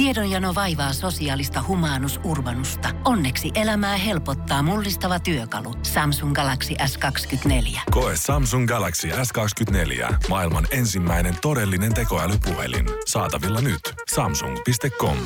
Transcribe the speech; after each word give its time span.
Tiedonjano 0.00 0.54
vaivaa 0.54 0.92
sosiaalista 0.92 1.64
humanus 1.68 2.20
urbanusta. 2.24 2.88
Onneksi 3.04 3.50
elämää 3.54 3.96
helpottaa 3.96 4.62
mullistava 4.62 5.20
työkalu. 5.20 5.74
Samsung 5.82 6.34
Galaxy 6.34 6.74
S24. 6.74 7.80
Koe 7.90 8.12
Samsung 8.16 8.68
Galaxy 8.68 9.08
S24. 9.08 10.14
Maailman 10.28 10.66
ensimmäinen 10.70 11.34
todellinen 11.42 11.94
tekoälypuhelin. 11.94 12.86
Saatavilla 13.06 13.60
nyt. 13.60 13.80
Samsung.com. 14.14 15.16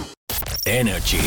Energy. 0.67 1.23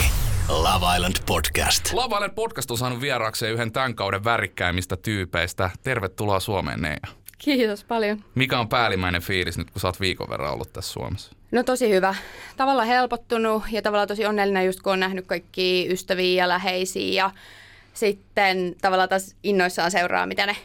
Love 0.50 0.96
Island 0.96 1.16
Podcast. 1.26 1.94
Love 1.94 2.16
Island 2.16 2.34
Podcast 2.34 2.72
on 2.72 2.78
saanut 2.78 3.02
vieraakseen 3.02 3.54
yhden 3.54 3.72
tämän 3.72 3.96
kauden 3.96 4.24
värikkäimmistä 4.24 4.98
tyypeistä. 4.98 5.70
Tervetuloa 5.84 6.40
Suomeen, 6.40 6.82
Neija. 6.82 7.08
Kiitos 7.38 7.84
paljon. 7.84 8.24
Mikä 8.36 8.60
on 8.60 8.70
päällimmäinen 8.70 9.22
fiilis 9.22 9.58
nyt, 9.58 9.72
kun 9.72 9.82
sä 9.82 9.88
oot 9.88 10.00
viikon 10.00 10.30
verran 10.30 10.54
ollut 10.54 10.74
tässä 10.74 10.94
Suomessa? 10.94 11.37
No 11.52 11.64
tosi 11.64 11.90
hyvä. 11.90 12.16
Tavallaan 12.58 12.88
helpottunut 12.88 13.64
ja 13.72 13.82
tavallaan 13.82 14.08
tosi 14.08 14.26
onnellinen 14.26 14.66
just 14.66 14.82
kun 14.82 14.94
on 14.94 15.00
nähnyt 15.00 15.28
kaikki 15.28 15.88
ystäviä 15.90 16.44
ja 16.44 16.48
läheisiä 16.48 17.24
ja 17.24 17.32
sitten 17.94 18.76
tavallaan 18.82 19.10
taas 19.10 19.36
innoissaan 19.44 19.92
seuraa, 19.92 20.26
mitä 20.26 20.46
ne 20.46 20.56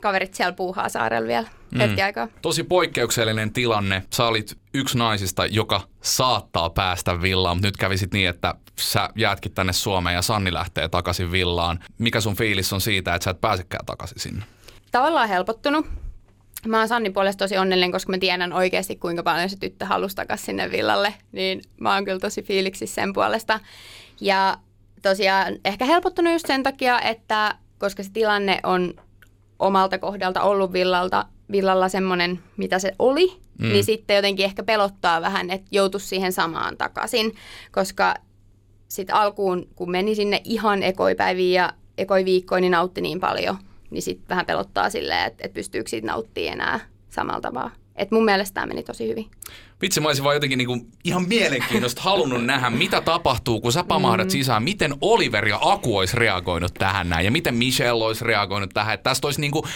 kaverit 0.00 0.34
siellä 0.34 0.52
puuhaa 0.52 0.88
saarella 0.88 1.28
vielä 1.28 1.48
hetki 1.78 2.02
aikaa. 2.02 2.28
Tosi 2.42 2.64
poikkeuksellinen 2.64 3.52
tilanne. 3.52 4.02
Sä 4.12 4.24
olit 4.24 4.58
yksi 4.74 4.98
naisista, 4.98 5.46
joka 5.46 5.80
saattaa 6.02 6.70
päästä 6.70 7.22
villaan, 7.22 7.56
mutta 7.56 7.68
nyt 7.68 7.76
kävisit 7.76 8.12
niin, 8.12 8.28
että 8.28 8.54
sä 8.78 9.08
jäätkin 9.14 9.52
tänne 9.52 9.72
Suomeen 9.72 10.14
ja 10.14 10.22
Sanni 10.22 10.52
lähtee 10.52 10.88
takaisin 10.88 11.32
villaan. 11.32 11.78
Mikä 11.98 12.20
sun 12.20 12.36
fiilis 12.36 12.72
on 12.72 12.80
siitä, 12.80 13.14
että 13.14 13.24
sä 13.24 13.30
et 13.30 13.40
pääsekään 13.40 13.86
takaisin 13.86 14.20
sinne? 14.20 14.44
Tavallaan 14.92 15.28
helpottunut. 15.28 15.86
Mä 16.66 16.78
oon 16.78 16.88
Sannin 16.88 17.12
puolesta 17.12 17.44
tosi 17.44 17.58
onnellinen, 17.58 17.92
koska 17.92 18.12
mä 18.12 18.18
tiedän 18.18 18.52
oikeasti 18.52 18.96
kuinka 18.96 19.22
paljon 19.22 19.50
se 19.50 19.56
tyttö 19.58 19.86
halusi 19.86 20.16
takaisin 20.16 20.46
sinne 20.46 20.70
villalle. 20.70 21.14
Niin 21.32 21.62
mä 21.80 21.94
oon 21.94 22.04
kyllä 22.04 22.18
tosi 22.18 22.42
fiiliksissä 22.42 22.94
sen 22.94 23.12
puolesta. 23.12 23.60
Ja 24.20 24.58
tosiaan 25.02 25.58
ehkä 25.64 25.84
helpottunut 25.84 26.32
just 26.32 26.46
sen 26.46 26.62
takia, 26.62 27.00
että 27.00 27.54
koska 27.78 28.02
se 28.02 28.10
tilanne 28.12 28.60
on 28.62 28.94
omalta 29.58 29.98
kohdalta 29.98 30.42
ollut 30.42 30.72
villalta, 30.72 31.26
villalla 31.52 31.88
semmoinen, 31.88 32.40
mitä 32.56 32.78
se 32.78 32.92
oli, 32.98 33.36
mm. 33.58 33.68
niin 33.68 33.84
sitten 33.84 34.16
jotenkin 34.16 34.44
ehkä 34.44 34.62
pelottaa 34.62 35.20
vähän, 35.20 35.50
että 35.50 35.68
joutuisi 35.70 36.06
siihen 36.06 36.32
samaan 36.32 36.76
takaisin, 36.76 37.34
koska 37.72 38.14
sitten 38.88 39.16
alkuun, 39.16 39.68
kun 39.74 39.90
meni 39.90 40.14
sinne 40.14 40.40
ihan 40.44 40.82
ekoipäiviin 40.82 41.54
ja 41.54 41.72
ekoiviikkoin, 41.98 42.60
niin 42.60 42.70
nautti 42.70 43.00
niin 43.00 43.20
paljon, 43.20 43.58
niin 43.90 44.02
sitten 44.02 44.28
vähän 44.28 44.46
pelottaa 44.46 44.90
silleen, 44.90 45.26
että, 45.26 45.44
että 45.46 45.54
pystyykö 45.54 45.90
siitä 45.90 46.06
nauttimaan 46.06 46.52
enää 46.52 46.80
samalla 47.10 47.40
tavalla. 47.40 47.70
Et 47.96 48.10
mun 48.10 48.24
mielestä 48.24 48.54
tämä 48.54 48.66
meni 48.66 48.82
tosi 48.82 49.08
hyvin. 49.08 49.30
Vitsi, 49.82 50.00
mä 50.00 50.08
olisin 50.08 50.24
vaan 50.24 50.36
jotenkin 50.36 50.58
niinku 50.58 50.86
ihan 51.04 51.28
mielenkiintoista 51.28 52.02
halunnut 52.02 52.44
nähdä, 52.44 52.70
mitä 52.70 53.00
tapahtuu, 53.00 53.60
kun 53.60 53.72
sä 53.72 53.84
pamahdat 53.84 54.26
mm. 54.26 54.30
sisään. 54.30 54.62
Miten 54.62 54.94
Oliver 55.00 55.48
ja 55.48 55.58
Aku 55.60 55.96
olisi 55.96 56.16
reagoinut 56.16 56.74
tähän 56.74 57.08
näin 57.08 57.24
ja 57.24 57.30
miten 57.30 57.54
Michelle 57.54 58.04
olisi 58.04 58.24
reagoinut 58.24 58.70
tähän. 58.74 58.94
Että 58.94 59.10
tästä 59.10 59.26
olisi 59.26 59.40
niinku, 59.40 59.66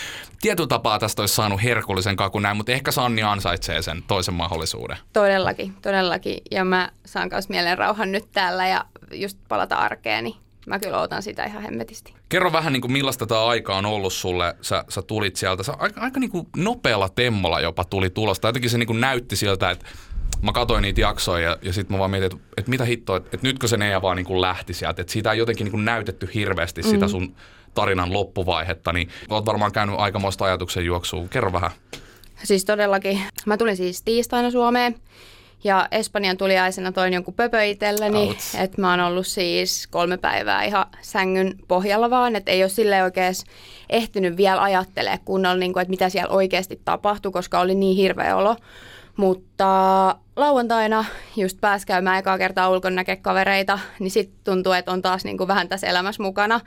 tietyllä 0.40 0.66
tapaa 0.66 0.98
tästä 0.98 1.22
olisi 1.22 1.34
saanut 1.34 1.62
herkullisen 1.62 2.16
kakun 2.16 2.42
näin, 2.42 2.56
mutta 2.56 2.72
ehkä 2.72 2.90
Sanni 2.90 3.22
ansaitsee 3.22 3.82
sen 3.82 4.02
toisen 4.02 4.34
mahdollisuuden. 4.34 4.96
Todellakin, 5.12 5.74
todellakin. 5.82 6.38
Ja 6.50 6.64
mä 6.64 6.90
saan 7.06 7.28
myös 7.32 7.48
mielen 7.48 7.78
rauhan 7.78 8.12
nyt 8.12 8.24
täällä 8.32 8.68
ja 8.68 8.84
just 9.12 9.38
palata 9.48 9.76
arkeeni 9.76 10.43
mä 10.66 10.78
kyllä 10.78 10.98
odotan 10.98 11.22
sitä 11.22 11.44
ihan 11.44 11.62
hemmetisti. 11.62 12.14
Kerro 12.28 12.52
vähän 12.52 12.72
niin 12.72 12.80
kuin 12.80 12.92
millaista 12.92 13.26
tämä 13.26 13.46
aika 13.46 13.76
on 13.76 13.86
ollut 13.86 14.12
sulle. 14.12 14.56
Sä, 14.60 14.84
sä 14.88 15.02
tulit 15.02 15.36
sieltä, 15.36 15.62
sä 15.62 15.72
aika, 15.78 16.00
aika 16.00 16.20
niin 16.20 16.30
kuin 16.30 16.46
nopealla 16.56 17.08
temmolla 17.08 17.60
jopa 17.60 17.84
tuli 17.84 18.10
tulosta. 18.10 18.48
Jotenkin 18.48 18.70
se 18.70 18.78
niin 18.78 18.86
kuin 18.86 19.00
näytti 19.00 19.36
siltä, 19.36 19.70
että 19.70 19.86
mä 20.42 20.52
katsoin 20.52 20.82
niitä 20.82 21.00
jaksoja 21.00 21.48
ja, 21.48 21.58
ja 21.62 21.72
sitten 21.72 21.94
mä 21.94 21.98
vaan 21.98 22.10
mietin, 22.10 22.26
että, 22.26 22.48
että 22.56 22.70
mitä 22.70 22.84
hittoa, 22.84 23.16
että, 23.16 23.30
että 23.32 23.46
nytkö 23.46 23.68
se 23.68 23.76
Neija 23.76 24.02
vaan 24.02 24.16
niin 24.16 24.26
kuin 24.26 24.40
lähti 24.40 24.74
sieltä. 24.74 25.02
Että 25.02 25.12
siitä 25.12 25.32
ei 25.32 25.38
jotenkin 25.38 25.64
niin 25.64 25.72
kuin 25.72 25.84
näytetty 25.84 26.30
hirveästi 26.34 26.82
mm. 26.82 26.88
sitä 26.88 27.08
sun 27.08 27.34
tarinan 27.74 28.12
loppuvaihetta, 28.12 28.92
niin 28.92 29.08
oot 29.28 29.46
varmaan 29.46 29.72
käynyt 29.72 29.96
aikamoista 29.98 30.44
ajatuksen 30.44 30.84
juoksua. 30.84 31.28
Kerro 31.30 31.52
vähän. 31.52 31.70
Siis 32.44 32.64
todellakin. 32.64 33.22
Mä 33.46 33.56
tulin 33.56 33.76
siis 33.76 34.02
tiistaina 34.02 34.50
Suomeen 34.50 34.94
ja 35.64 35.88
Espanjan 35.90 36.36
tuliaisena 36.36 36.92
toin 36.92 37.12
jonkun 37.12 37.34
pöpö 37.34 37.64
itselleni, 37.64 38.36
että 38.58 38.80
mä 38.80 38.90
oon 38.90 39.00
ollut 39.00 39.26
siis 39.26 39.86
kolme 39.86 40.16
päivää 40.16 40.64
ihan 40.64 40.86
sängyn 41.00 41.54
pohjalla 41.68 42.10
vaan, 42.10 42.36
että 42.36 42.50
ei 42.50 42.62
ole 42.62 42.68
sille 42.68 43.02
oikein 43.02 43.34
ehtinyt 43.90 44.36
vielä 44.36 44.62
ajattelemaan 44.62 45.20
kunnolla, 45.24 45.56
niin 45.56 45.72
kuin, 45.72 45.82
että 45.82 45.90
mitä 45.90 46.08
siellä 46.08 46.34
oikeasti 46.34 46.80
tapahtui, 46.84 47.32
koska 47.32 47.60
oli 47.60 47.74
niin 47.74 47.96
hirveä 47.96 48.36
olo. 48.36 48.56
Mutta 49.16 50.16
lauantaina 50.36 51.04
just 51.36 51.60
pääsi 51.60 51.86
käymään 51.86 52.18
ekaa 52.18 52.38
kertaa 52.38 52.68
ulkona 52.68 53.04
kavereita, 53.22 53.78
niin 53.98 54.10
sitten 54.10 54.40
tuntuu, 54.44 54.72
että 54.72 54.92
on 54.92 55.02
taas 55.02 55.24
niin 55.24 55.38
kuin 55.38 55.48
vähän 55.48 55.68
tässä 55.68 55.86
elämässä 55.86 56.22
mukana. 56.22 56.60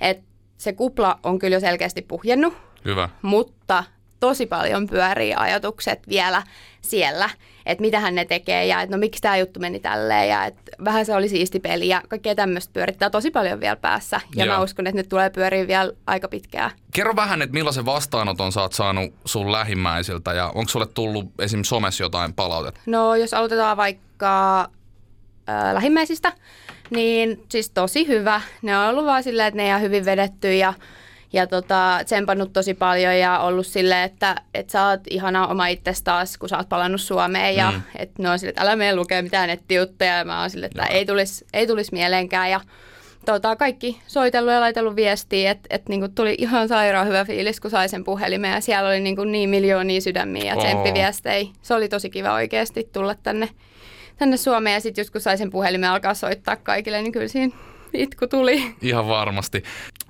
Että 0.00 0.24
se 0.58 0.72
kupla 0.72 1.18
on 1.22 1.38
kyllä 1.38 1.56
jo 1.56 1.60
selkeästi 1.60 2.02
puhjennut. 2.02 2.54
Hyvä. 2.84 3.08
Mutta 3.22 3.84
tosi 4.20 4.46
paljon 4.46 4.86
pyörii 4.86 5.34
ajatukset 5.34 6.08
vielä 6.08 6.42
siellä, 6.80 7.30
että 7.66 7.82
mitähän 7.82 8.14
ne 8.14 8.24
tekee 8.24 8.66
ja 8.66 8.80
että 8.80 8.96
no 8.96 9.00
miksi 9.00 9.22
tämä 9.22 9.36
juttu 9.36 9.60
meni 9.60 9.80
tälleen 9.80 10.28
ja 10.28 10.44
että 10.44 10.62
vähän 10.84 11.06
se 11.06 11.14
oli 11.14 11.28
siisti 11.28 11.60
peli 11.60 11.88
ja 11.88 12.02
kaikkea 12.08 12.34
tämmöistä 12.34 12.72
pyörittää 12.72 13.10
tosi 13.10 13.30
paljon 13.30 13.60
vielä 13.60 13.76
päässä 13.76 14.20
ja 14.36 14.44
Joo. 14.44 14.56
mä 14.56 14.62
uskon, 14.62 14.86
että 14.86 14.96
ne 14.96 15.02
tulee 15.02 15.30
pyöriä 15.30 15.66
vielä 15.66 15.92
aika 16.06 16.28
pitkään. 16.28 16.70
Kerro 16.94 17.16
vähän, 17.16 17.42
että 17.42 17.54
millaisen 17.54 17.84
vastaanoton 17.84 18.52
sä 18.52 18.60
oot 18.60 18.72
saanut 18.72 19.14
sun 19.24 19.52
lähimmäisiltä 19.52 20.32
ja 20.32 20.46
onko 20.54 20.68
sulle 20.68 20.86
tullut 20.86 21.26
esim. 21.38 21.62
somessa 21.62 22.04
jotain 22.04 22.32
palautetta? 22.32 22.80
No 22.86 23.14
jos 23.14 23.34
aloitetaan 23.34 23.76
vaikka 23.76 24.60
äh, 25.48 25.74
lähimmäisistä, 25.74 26.32
niin 26.90 27.44
siis 27.48 27.70
tosi 27.70 28.06
hyvä. 28.06 28.40
Ne 28.62 28.78
on 28.78 28.88
ollut 28.88 29.04
vaan 29.04 29.22
silleen, 29.22 29.48
että 29.48 29.62
ne 29.62 29.74
on 29.74 29.80
hyvin 29.80 30.04
vedetty 30.04 30.54
ja 30.54 30.74
ja 31.32 31.46
tota, 31.46 32.00
tsempannut 32.04 32.52
tosi 32.52 32.74
paljon 32.74 33.18
ja 33.18 33.38
ollut 33.38 33.66
silleen, 33.66 34.02
että, 34.02 34.36
että 34.54 34.72
sä 34.72 34.86
oot 34.86 35.00
ihana 35.10 35.46
oma 35.46 35.66
itsesi 35.66 36.04
taas, 36.04 36.38
kun 36.38 36.48
sä 36.48 36.56
oot 36.56 36.68
palannut 36.68 37.00
Suomeen 37.00 37.56
ja 37.56 37.70
mm. 37.70 37.82
että 37.96 38.22
ne 38.22 38.30
on 38.30 38.38
silleen, 38.38 38.50
että 38.50 38.62
älä 38.62 38.76
mene 38.76 38.96
lukea 38.96 39.22
mitään 39.22 39.48
nettijuttuja. 39.48 40.16
Ja 40.16 40.24
mä 40.24 40.40
oon 40.40 40.50
silleen, 40.50 40.70
että 40.70 40.86
ei 40.86 41.06
tulisi, 41.06 41.46
ei 41.52 41.66
tulisi 41.66 41.92
mieleenkään. 41.92 42.50
Ja 42.50 42.60
tota, 43.26 43.56
kaikki 43.56 44.00
soitellut 44.06 44.52
ja 44.52 44.60
laitellut 44.60 44.96
viestiä, 44.96 45.50
että 45.50 45.66
et, 45.70 45.88
niinku 45.88 46.08
tuli 46.08 46.34
ihan 46.38 46.68
sairaan 46.68 47.06
hyvä 47.06 47.24
fiilis, 47.24 47.60
kun 47.60 47.70
sai 47.70 47.88
sen 47.88 48.04
puhelimen. 48.04 48.52
Ja 48.52 48.60
siellä 48.60 48.88
oli 48.88 49.00
niinku 49.00 49.24
niin 49.24 49.50
miljoonia 49.50 50.00
sydämiä 50.00 50.44
ja 50.44 50.56
tsemppiviestejä. 50.56 51.50
Se 51.62 51.74
oli 51.74 51.88
tosi 51.88 52.10
kiva 52.10 52.32
oikeasti 52.32 52.88
tulla 52.92 53.14
tänne, 53.14 53.48
tänne 54.16 54.36
Suomeen. 54.36 54.74
Ja 54.74 54.80
sitten 54.80 55.02
just 55.02 55.10
kun 55.10 55.20
sai 55.20 55.38
sen 55.38 55.50
puhelimen 55.50 55.90
alkaa 55.90 56.14
soittaa 56.14 56.56
kaikille, 56.56 57.02
niin 57.02 57.12
kyllä 57.12 57.28
siinä 57.28 57.56
itku 57.94 58.26
tuli. 58.26 58.74
Ihan 58.82 59.08
varmasti. 59.08 59.62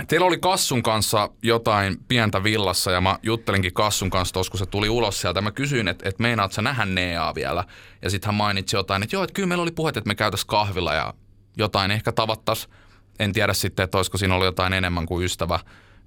Teillä 0.09 0.27
oli 0.27 0.39
Kassun 0.39 0.83
kanssa 0.83 1.31
jotain 1.43 1.97
pientä 2.09 2.45
villassa 2.45 2.91
ja 2.91 3.01
mä 3.01 3.19
juttelinkin 3.23 3.73
Kassun 3.73 4.11
kanssa 4.11 4.33
tuossa, 4.33 4.51
kun 4.51 4.59
se 4.59 4.67
tuli 4.67 4.89
ulos 4.89 5.21
sieltä. 5.21 5.41
Mä 5.41 5.51
kysyin, 5.51 5.89
että, 5.89 6.09
että 6.09 6.23
meinaat 6.23 6.53
sä 6.53 6.63
nähdä 6.63 6.85
Neaa 6.85 7.35
vielä? 7.35 7.65
Ja 8.03 8.11
sitten 8.11 8.29
hän 8.29 8.35
mainitsi 8.35 8.77
jotain, 8.77 9.03
että 9.03 9.17
joo, 9.17 9.25
että 9.25 9.35
kyllä 9.35 9.49
meillä 9.49 9.63
oli 9.63 9.71
puhet, 9.71 9.97
että 9.97 10.09
me 10.09 10.15
käytäisiin 10.15 10.49
kahvilla 10.49 10.95
ja 10.95 11.15
jotain 11.57 11.91
ehkä 11.91 12.13
tavattaisiin. 12.13 12.73
En 13.19 13.33
tiedä 13.33 13.53
sitten, 13.53 13.85
että 13.85 13.99
olisiko 13.99 14.19
siinä 14.19 14.35
ollut 14.35 14.47
jotain 14.47 14.73
enemmän 14.73 15.07
kuin 15.07 15.25
ystävä, 15.25 15.59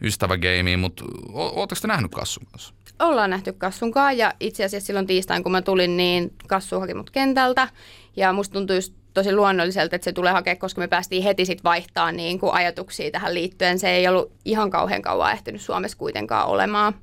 ystävä 0.02 0.38
gamea, 0.38 0.78
mutta 0.78 1.04
ootteko 1.34 1.82
te 1.82 1.88
nähnyt 1.88 2.12
Kassun 2.12 2.46
kanssa? 2.52 2.74
Ollaan 3.00 3.30
nähty 3.30 3.54
Kassun 3.54 3.92
kanssa 3.92 4.12
ja 4.12 4.34
itse 4.40 4.66
asiassa 4.66 4.88
silloin 4.88 5.08
tiistain, 5.08 5.44
kun 5.44 5.52
mä 5.52 5.62
tulin, 5.62 5.98
niin 5.98 6.34
Kassu 6.48 6.80
haki 6.80 6.94
mut 6.94 7.10
kentältä. 7.10 7.68
Ja 8.16 8.34
musta 8.34 8.54
tuntui 8.54 8.76
just 8.76 8.94
tosi 9.14 9.36
luonnolliselta, 9.36 9.96
että 9.96 10.06
se 10.06 10.12
tulee 10.12 10.32
hakea, 10.32 10.56
koska 10.56 10.82
me 10.82 10.88
päästiin 10.88 11.24
heti 11.24 11.46
sitten 11.46 11.64
vaihtaa 11.64 12.12
niin 12.12 12.40
kuin 12.40 12.54
ajatuksia 12.54 13.12
tähän 13.12 13.34
liittyen. 13.34 13.80
Se 13.80 13.90
ei 13.90 14.08
ollut 14.08 14.32
ihan 14.46 14.70
kauhean 14.70 15.02
kauan 15.02 15.32
ehtinyt 15.32 15.62
Suomessa 15.62 15.98
kuitenkaan 15.98 16.48
olemaan. 16.48 16.94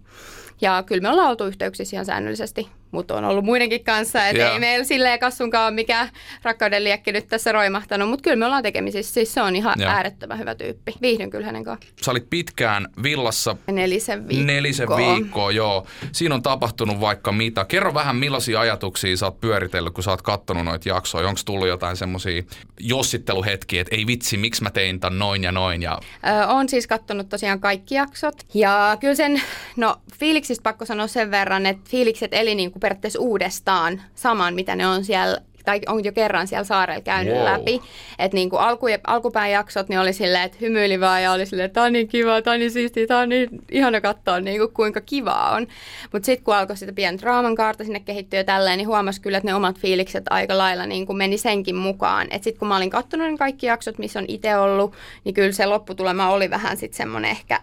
Ja 0.61 0.83
kyllä 0.87 1.03
me 1.03 1.09
ollaan 1.09 1.31
oltu 1.31 1.47
yhteyksissä 1.47 1.97
ihan 1.97 2.07
säännöllisesti 2.07 2.69
mutta 2.91 3.15
on 3.15 3.25
ollut 3.25 3.45
muidenkin 3.45 3.85
kanssa, 3.85 4.27
että 4.27 4.53
ei 4.53 4.59
meillä 4.59 4.85
silleen 4.85 5.19
kassunkaan 5.19 5.75
mikä 5.75 6.09
rakkauden 6.43 6.85
liekki 6.85 7.13
nyt 7.13 7.27
tässä 7.27 7.53
roimahtanut, 7.53 8.09
mutta 8.09 8.23
kyllä 8.23 8.37
me 8.37 8.47
ollaan 8.47 8.63
tekemisissä, 8.63 9.15
siis 9.15 9.35
se 9.35 9.43
on 9.43 9.57
ihan 9.57 9.75
ja. 9.79 9.91
äärettömän 9.91 10.39
hyvä 10.39 10.55
tyyppi. 10.55 10.95
Viihdyn 11.03 11.31
kyllä 11.31 11.47
hänen 11.47 11.65
kanssaan. 11.65 11.93
Sä 12.03 12.11
olit 12.11 12.31
pitkään 12.31 12.89
villassa. 13.03 13.57
Nelisen 13.67 14.29
viikkoa. 14.29 14.47
Nelisen 14.47 14.89
viikkoa, 14.89 15.51
joo. 15.51 15.87
Siinä 16.13 16.35
on 16.35 16.43
tapahtunut 16.43 17.01
vaikka 17.01 17.33
mitä. 17.33 17.65
Kerro 17.65 17.95
vähän 17.95 18.17
millaisia 18.17 18.61
ajatuksia 18.61 19.17
sä 19.17 19.27
oot 19.27 19.41
pyöritellyt, 19.41 19.95
kun 19.95 20.05
sä 20.05 20.11
oot 20.11 20.23
kattonut 20.23 20.65
noita 20.65 20.89
jaksoja. 20.89 21.29
Onko 21.29 21.41
tullut 21.45 21.69
jotain 21.69 21.97
semmoisia 21.97 22.43
jossitteluhetkiä, 22.81 23.81
että 23.81 23.97
ei 23.97 24.07
vitsi, 24.07 24.37
miksi 24.37 24.63
mä 24.63 24.71
tein 24.71 25.01
tämän 25.01 25.19
noin 25.19 25.43
ja 25.43 25.53
noin? 25.53 25.83
Ja... 25.83 25.99
Öö, 26.27 26.47
on 26.47 26.69
siis 26.69 26.87
kattonut 26.87 27.29
tosiaan 27.29 27.61
kaikki 27.61 27.95
jaksot. 27.95 28.35
Ja 28.55 28.97
kyllä 29.01 29.15
sen, 29.15 29.43
no 29.77 29.97
fiiliksistä 30.19 30.63
pakko 30.63 30.85
sanoa 30.85 31.07
sen 31.07 31.31
verran, 31.31 31.67
että 31.67 31.91
fiilikset 31.91 32.35
eli 32.35 32.55
niin 32.55 32.73
kuin 32.73 32.80
periaatteessa 32.81 33.21
uudestaan 33.21 34.03
saman, 34.15 34.55
mitä 34.55 34.77
ne 34.77 34.87
on 34.87 35.05
siellä 35.05 35.39
tai 35.65 35.81
on 35.89 36.05
jo 36.05 36.13
kerran 36.13 36.47
siellä 36.47 36.65
saarella 36.65 37.01
käynyt 37.01 37.35
Wow. 37.35 37.45
läpi. 37.45 37.81
Että 38.19 38.35
niin 38.35 38.51
kuin 38.51 38.61
alku, 38.61 38.87
alkupään 39.07 39.51
jaksot 39.51 39.89
niin 39.89 40.01
oli 40.01 40.13
silleen, 40.13 40.45
että 40.45 40.59
hymyili 40.61 41.01
vaan 41.01 41.23
ja 41.23 41.33
oli 41.33 41.47
silleen, 41.47 41.67
että 41.67 41.75
tämä 41.75 41.87
on 41.87 41.93
niin 41.93 42.09
kiva, 42.09 42.43
tämä 42.43 42.55
on 42.55 42.61
niin 42.61 42.71
siistiä, 42.71 43.07
tämä 43.07 43.21
on 43.21 43.29
niin 43.29 43.49
ihana 43.71 44.01
katsoa 44.01 44.41
niin 44.41 44.59
kuin, 44.59 44.73
kuinka 44.73 45.01
kivaa 45.01 45.51
on. 45.51 45.67
Mutta 46.13 46.27
sitten 46.27 46.45
kun 46.45 46.55
alkoi 46.57 46.77
sitä 46.77 46.93
pientä 46.93 47.23
draaman 47.23 47.55
kaarta 47.55 47.85
sinne 47.85 48.01
kehittyä 48.01 48.41
ja 48.41 48.45
tälleen, 48.45 48.79
niin 48.79 48.89
huomasi 48.89 49.21
kyllä, 49.21 49.39
että 49.39 49.49
ne 49.49 49.55
omat 49.55 49.79
fiilikset 49.79 50.25
aika 50.31 50.59
lailla 50.59 50.87
niin 50.87 51.07
kuin 51.07 51.17
meni 51.17 51.39
senkin 51.39 51.77
mukaan. 51.77 52.27
Että 52.31 52.45
sitten 52.45 52.59
kun 52.59 52.69
mä 52.69 52.77
olin 52.77 52.91
katsonut 52.91 53.31
ne 53.31 53.37
kaikki 53.37 53.67
jaksot, 53.67 53.99
missä 53.99 54.19
on 54.19 54.25
itse 54.29 54.57
ollut, 54.57 54.95
niin 55.25 55.35
kyllä 55.35 55.53
se 55.53 55.67
lopputulema 55.67 56.31
oli 56.31 56.51
vähän 56.51 56.77
sitten 56.77 56.97
semmoinen 56.97 57.31
ehkä 57.31 57.61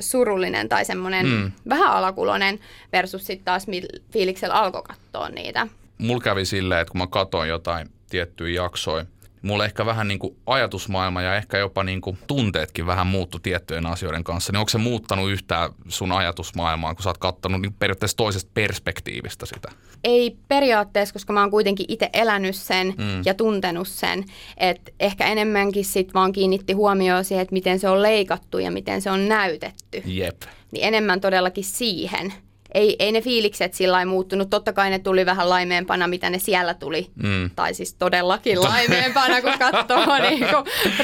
surullinen 0.00 0.68
tai 0.68 0.84
semmoinen 0.84 1.26
Mm. 1.26 1.52
vähän 1.68 1.90
alakulonen 1.92 2.58
versus 2.92 3.26
sitten 3.26 3.44
taas 3.44 3.66
mil- 3.68 4.00
fiiliksellä 4.12 4.54
alkoi 4.54 4.82
katsoa 4.82 5.28
niitä. 5.28 5.66
mulla 5.98 6.22
kävi 6.22 6.44
silleen, 6.44 6.80
että 6.80 6.92
kun 6.92 6.98
mä 7.00 7.06
katsoin 7.06 7.48
jotain 7.48 7.88
tiettyjä 8.10 8.62
jaksoja, 8.62 9.04
mulla 9.42 9.64
ehkä 9.64 9.86
vähän 9.86 10.08
niin 10.08 10.18
kuin 10.18 10.36
ajatusmaailma 10.46 11.22
ja 11.22 11.36
ehkä 11.36 11.58
jopa 11.58 11.84
niin 11.84 12.00
kuin 12.00 12.18
tunteetkin 12.26 12.86
vähän 12.86 13.06
muuttu 13.06 13.38
tiettyjen 13.38 13.86
asioiden 13.86 14.24
kanssa, 14.24 14.52
niin 14.52 14.58
onko 14.58 14.68
se 14.68 14.78
muuttanut 14.78 15.30
yhtään 15.30 15.70
sun 15.88 16.12
ajatusmaailmaa, 16.12 16.94
kun 16.94 17.02
sä 17.02 17.10
oot 17.10 17.18
katsonut 17.18 17.62
niin 17.62 17.74
periaatteessa 17.78 18.16
toisesta 18.16 18.50
perspektiivistä 18.54 19.46
sitä? 19.46 19.68
Ei 20.04 20.36
periaatteessa, 20.48 21.12
koska 21.12 21.32
mä 21.32 21.40
oon 21.40 21.50
kuitenkin 21.50 21.86
itse 21.88 22.10
elänyt 22.12 22.56
sen 22.56 22.86
mm. 22.86 23.22
ja 23.24 23.34
tuntenut 23.34 23.88
sen, 23.88 24.24
että 24.56 24.92
ehkä 25.00 25.26
enemmänkin 25.26 25.84
sit 25.84 26.14
vaan 26.14 26.32
kiinnitti 26.32 26.72
huomioon 26.72 27.24
siihen, 27.24 27.42
että 27.42 27.52
miten 27.52 27.78
se 27.78 27.88
on 27.88 28.02
leikattu 28.02 28.58
ja 28.58 28.70
miten 28.70 29.02
se 29.02 29.10
on 29.10 29.28
näytetty. 29.28 30.02
Jep. 30.04 30.42
Niin 30.70 30.84
enemmän 30.84 31.20
todellakin 31.20 31.64
siihen. 31.64 32.32
Ei, 32.74 32.96
ei 32.98 33.12
ne 33.12 33.20
fiilikset 33.20 33.74
sillä 33.74 33.92
lailla 33.92 34.10
muuttunut. 34.10 34.50
Totta 34.50 34.72
kai 34.72 34.90
ne 34.90 34.98
tuli 34.98 35.26
vähän 35.26 35.48
laimeempana, 35.48 36.08
mitä 36.08 36.30
ne 36.30 36.38
siellä 36.38 36.74
tuli. 36.74 37.10
Mm. 37.22 37.50
Tai 37.56 37.74
siis 37.74 37.94
todellakin 37.94 38.62
laimeempana, 38.68 39.42
kun 39.42 39.58
katsoo 39.58 40.18
niin 40.30 40.46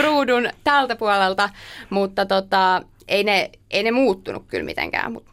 ruudun 0.02 0.48
tältä 0.64 0.96
puolelta. 0.96 1.50
Mutta 1.90 2.26
tota, 2.26 2.82
ei, 3.08 3.24
ne, 3.24 3.50
ei 3.70 3.82
ne 3.82 3.90
muuttunut 3.90 4.44
kyllä 4.48 4.64
mitenkään. 4.64 5.12
Mut 5.12 5.24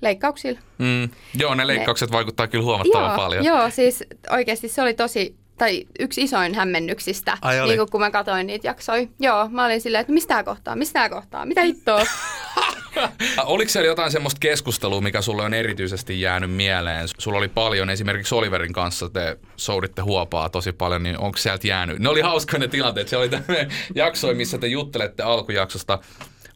leikkauksilla. 0.00 0.60
Mm. 0.78 1.08
Joo, 1.38 1.54
ne 1.54 1.66
leikkaukset 1.66 2.12
vaikuttaa 2.12 2.46
kyllä 2.46 2.64
huomattavan 2.64 3.06
Joo, 3.08 3.16
paljon. 3.16 3.44
joo, 3.44 3.70
siis 3.70 4.04
oikeasti 4.30 4.68
se 4.68 4.82
oli 4.82 4.94
tosi, 4.94 5.36
tai 5.58 5.84
yksi 5.98 6.22
isoin 6.22 6.54
hämmennyksistä, 6.54 7.38
Ai 7.42 7.60
oli? 7.60 7.68
niin 7.68 7.78
kun, 7.78 7.90
kun 7.90 8.00
mä 8.00 8.10
katsoin 8.10 8.46
niitä 8.46 8.66
jaksoja. 8.66 9.06
Joo, 9.20 9.48
mä 9.48 9.64
olin 9.64 9.80
silleen, 9.80 10.00
että 10.00 10.12
mistä 10.12 10.44
kohtaa, 10.44 10.76
mistä 10.76 11.08
kohtaa, 11.08 11.46
mitä 11.46 11.62
hittoa? 11.62 12.06
Oliko 13.44 13.70
siellä 13.70 13.86
jotain 13.86 14.10
semmoista 14.10 14.38
keskustelua, 14.38 15.00
mikä 15.00 15.22
sulle 15.22 15.42
on 15.42 15.54
erityisesti 15.54 16.20
jäänyt 16.20 16.50
mieleen? 16.50 17.08
Sulla 17.18 17.38
oli 17.38 17.48
paljon, 17.48 17.90
esimerkiksi 17.90 18.34
Oliverin 18.34 18.72
kanssa 18.72 19.08
te 19.08 19.38
souditte 19.56 20.02
huopaa 20.02 20.48
tosi 20.48 20.72
paljon, 20.72 21.02
niin 21.02 21.18
onko 21.18 21.38
sieltä 21.38 21.66
jäänyt? 21.66 21.98
Ne 21.98 22.08
oli 22.08 22.20
hauskoja 22.20 22.58
ne 22.58 22.68
tilanteet. 22.68 23.08
Siellä 23.08 23.22
oli 23.22 23.30
tämmöinen 23.30 23.70
jakso, 23.94 24.34
missä 24.34 24.58
te 24.58 24.66
juttelette 24.66 25.22
alkujaksosta 25.22 25.98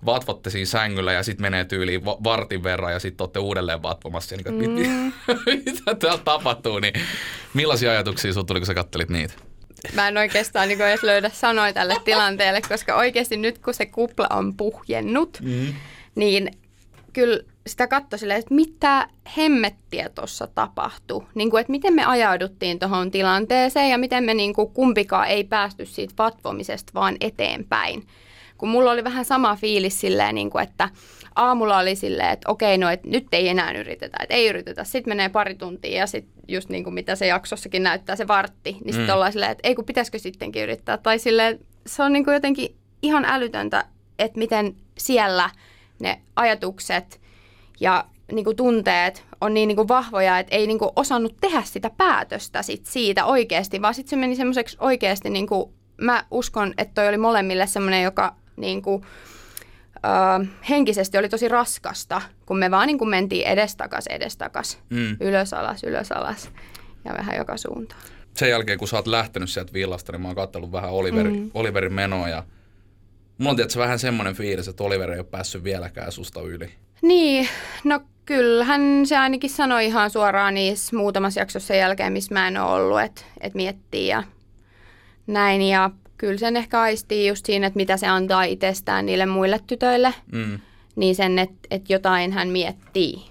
vatvotte 0.06 0.50
siinä 0.50 0.66
sängyllä 0.66 1.12
ja 1.12 1.22
sitten 1.22 1.42
menee 1.42 1.64
tyyliin 1.64 2.04
va- 2.04 2.18
vartin 2.24 2.62
verran 2.62 2.92
ja 2.92 2.98
sitten 2.98 3.24
olette 3.24 3.38
uudelleen 3.38 3.82
vatvomassa. 3.82 4.34
Ja 4.34 4.52
niin 4.52 4.70
mm. 4.70 5.12
mitä 5.66 5.94
täällä 5.94 6.22
tapahtuu? 6.24 6.78
Niin 6.78 6.94
millaisia 7.54 7.90
ajatuksia 7.90 8.32
sinulla 8.32 8.46
tuli, 8.46 8.60
kun 8.60 8.66
sä 8.66 8.74
kattelit 8.74 9.08
niitä? 9.08 9.34
Mä 9.94 10.08
en 10.08 10.16
oikeastaan 10.16 10.68
niin 10.68 10.80
edes 10.80 11.02
löydä 11.02 11.30
sanoja 11.34 11.72
tälle 11.72 11.96
tilanteelle, 12.04 12.60
koska 12.68 12.94
oikeasti 12.94 13.36
nyt 13.36 13.58
kun 13.58 13.74
se 13.74 13.86
kupla 13.86 14.26
on 14.30 14.56
puhjennut, 14.56 15.38
mm. 15.42 15.74
Niin 16.18 16.50
kyllä 17.12 17.40
sitä 17.66 17.86
katsoi 17.86 18.18
silleen, 18.18 18.38
että 18.38 18.54
mitä 18.54 19.08
hemmettiä 19.36 20.08
tuossa 20.08 20.46
tapahtui. 20.54 21.26
Niin 21.34 21.50
kuin, 21.50 21.60
että 21.60 21.70
miten 21.70 21.94
me 21.94 22.04
ajauduttiin 22.04 22.78
tuohon 22.78 23.10
tilanteeseen 23.10 23.90
ja 23.90 23.98
miten 23.98 24.24
me 24.24 24.34
niin 24.34 24.54
kuin 24.54 24.70
kumpikaan 24.70 25.28
ei 25.28 25.44
päästy 25.44 25.86
siitä 25.86 26.14
vatvomisesta 26.18 26.92
vaan 26.94 27.16
eteenpäin. 27.20 28.06
Kun 28.58 28.68
mulla 28.68 28.90
oli 28.90 29.04
vähän 29.04 29.24
sama 29.24 29.56
fiilis 29.56 30.00
silleen, 30.00 30.34
niin 30.34 30.50
kuin, 30.50 30.62
että 30.64 30.88
aamulla 31.36 31.78
oli 31.78 31.96
silleen, 31.96 32.30
että 32.30 32.50
okei, 32.50 32.78
no 32.78 32.90
että 32.90 33.08
nyt 33.08 33.26
ei 33.32 33.48
enää 33.48 33.72
yritetä, 33.72 34.18
että 34.22 34.34
ei 34.34 34.48
yritetä. 34.48 34.84
Sitten 34.84 35.10
menee 35.10 35.28
pari 35.28 35.54
tuntia 35.54 35.98
ja 35.98 36.06
sitten 36.06 36.42
just 36.48 36.68
niin 36.68 36.84
kuin 36.84 36.94
mitä 36.94 37.14
se 37.16 37.26
jaksossakin 37.26 37.82
näyttää, 37.82 38.16
se 38.16 38.28
vartti, 38.28 38.72
niin 38.72 38.92
sitten 38.94 39.06
Mm. 39.06 39.14
ollaan 39.14 39.32
silleen, 39.32 39.52
että 39.52 39.68
ei 39.68 39.74
kun 39.74 39.84
pitäisikö 39.84 40.18
sittenkin 40.18 40.62
yrittää. 40.62 40.96
Tai 40.96 41.18
silleen, 41.18 41.58
se 41.86 42.02
on 42.02 42.12
niin 42.12 42.24
kuin 42.24 42.34
jotenkin 42.34 42.76
ihan 43.02 43.24
älytöntä, 43.24 43.84
että 44.18 44.38
miten 44.38 44.74
siellä 44.98 45.50
ne 46.00 46.20
ajatukset 46.36 47.20
ja 47.80 48.04
niin 48.32 48.44
kuin 48.44 48.56
tunteet 48.56 49.24
on 49.40 49.54
niin, 49.54 49.66
niin 49.68 49.76
kuin 49.76 49.88
vahvoja, 49.88 50.38
että 50.38 50.56
ei 50.56 50.66
niin 50.66 50.78
kuin 50.78 50.90
osannut 50.96 51.36
tehdä 51.40 51.62
sitä 51.64 51.90
päätöstä 51.96 52.62
sit 52.62 52.86
siitä 52.86 53.24
oikeasti, 53.24 53.82
vaan 53.82 53.94
sitten 53.94 54.10
se 54.10 54.16
meni 54.16 54.36
semmoiseksi 54.36 54.76
oikeasti, 54.80 55.30
niin 55.30 55.46
kuin, 55.46 55.72
mä 56.00 56.24
uskon, 56.30 56.74
että 56.78 56.94
toi 56.94 57.08
oli 57.08 57.16
molemmille 57.18 57.66
semmoinen, 57.66 58.02
joka 58.02 58.34
niin 58.56 58.82
kuin, 58.82 59.02
ö, 60.42 60.46
henkisesti 60.68 61.18
oli 61.18 61.28
tosi 61.28 61.48
raskasta, 61.48 62.22
kun 62.46 62.58
me 62.58 62.70
vaan 62.70 62.86
niin 62.86 62.98
kuin 62.98 63.08
mentiin 63.10 63.46
edestakas, 63.46 64.06
edestakas, 64.06 64.78
Mm. 64.90 65.16
ylös, 65.20 65.54
alas, 65.54 65.84
ylös, 65.84 66.12
alas 66.12 66.50
ja 67.04 67.14
vähän 67.18 67.36
joka 67.36 67.56
suuntaan. 67.56 68.00
sen 68.36 68.50
jälkeen, 68.50 68.78
kun 68.78 68.88
sä 68.88 68.96
oot 68.96 69.06
lähtenyt 69.06 69.50
sieltä 69.50 69.72
villasta, 69.72 70.12
niin 70.12 70.20
mä 70.22 70.28
oon 70.28 70.34
katsellut 70.36 70.72
vähän 70.72 70.90
Oliverin, 70.90 71.36
mm. 71.40 71.50
Oliverin 71.54 71.92
menoa 71.92 72.28
ja 72.28 72.42
mulla 73.38 73.50
on 73.50 73.56
tietysti 73.56 73.78
vähän 73.78 73.98
semmoinen 73.98 74.34
fiilis, 74.34 74.68
että 74.68 74.84
Oliver 74.84 75.10
ei 75.10 75.18
ole 75.18 75.26
päässyt 75.30 75.64
vieläkään 75.64 76.12
susta 76.12 76.40
yli. 76.40 76.70
Niin, 77.02 77.48
no 77.84 78.00
kyllähän 78.24 79.06
se 79.06 79.16
ainakin 79.16 79.50
sanoi 79.50 79.86
ihan 79.86 80.10
suoraan 80.10 80.54
niissä 80.54 80.96
muutamassa 80.96 81.40
jaksossa 81.40 81.66
sen 81.66 81.78
jälkeen, 81.78 82.12
missä 82.12 82.34
mä 82.34 82.48
en 82.48 82.56
ole 82.56 82.70
ollut, 82.82 83.00
että 83.00 83.22
et 83.40 83.54
miettii 83.54 84.08
ja 84.08 84.22
näin. 85.26 85.62
Ja 85.62 85.90
kyllä 86.16 86.38
sen 86.38 86.56
ehkä 86.56 86.80
aistii 86.80 87.28
just 87.28 87.46
siinä, 87.46 87.66
että 87.66 87.76
mitä 87.76 87.96
se 87.96 88.06
antaa 88.06 88.42
itsestään 88.42 89.06
niille 89.06 89.26
muille 89.26 89.60
tytöille, 89.66 90.14
Mm. 90.32 90.60
niin 90.96 91.14
sen, 91.14 91.38
että 91.38 91.58
et 91.70 91.90
jotain 91.90 92.32
hän 92.32 92.48
miettii. 92.48 93.22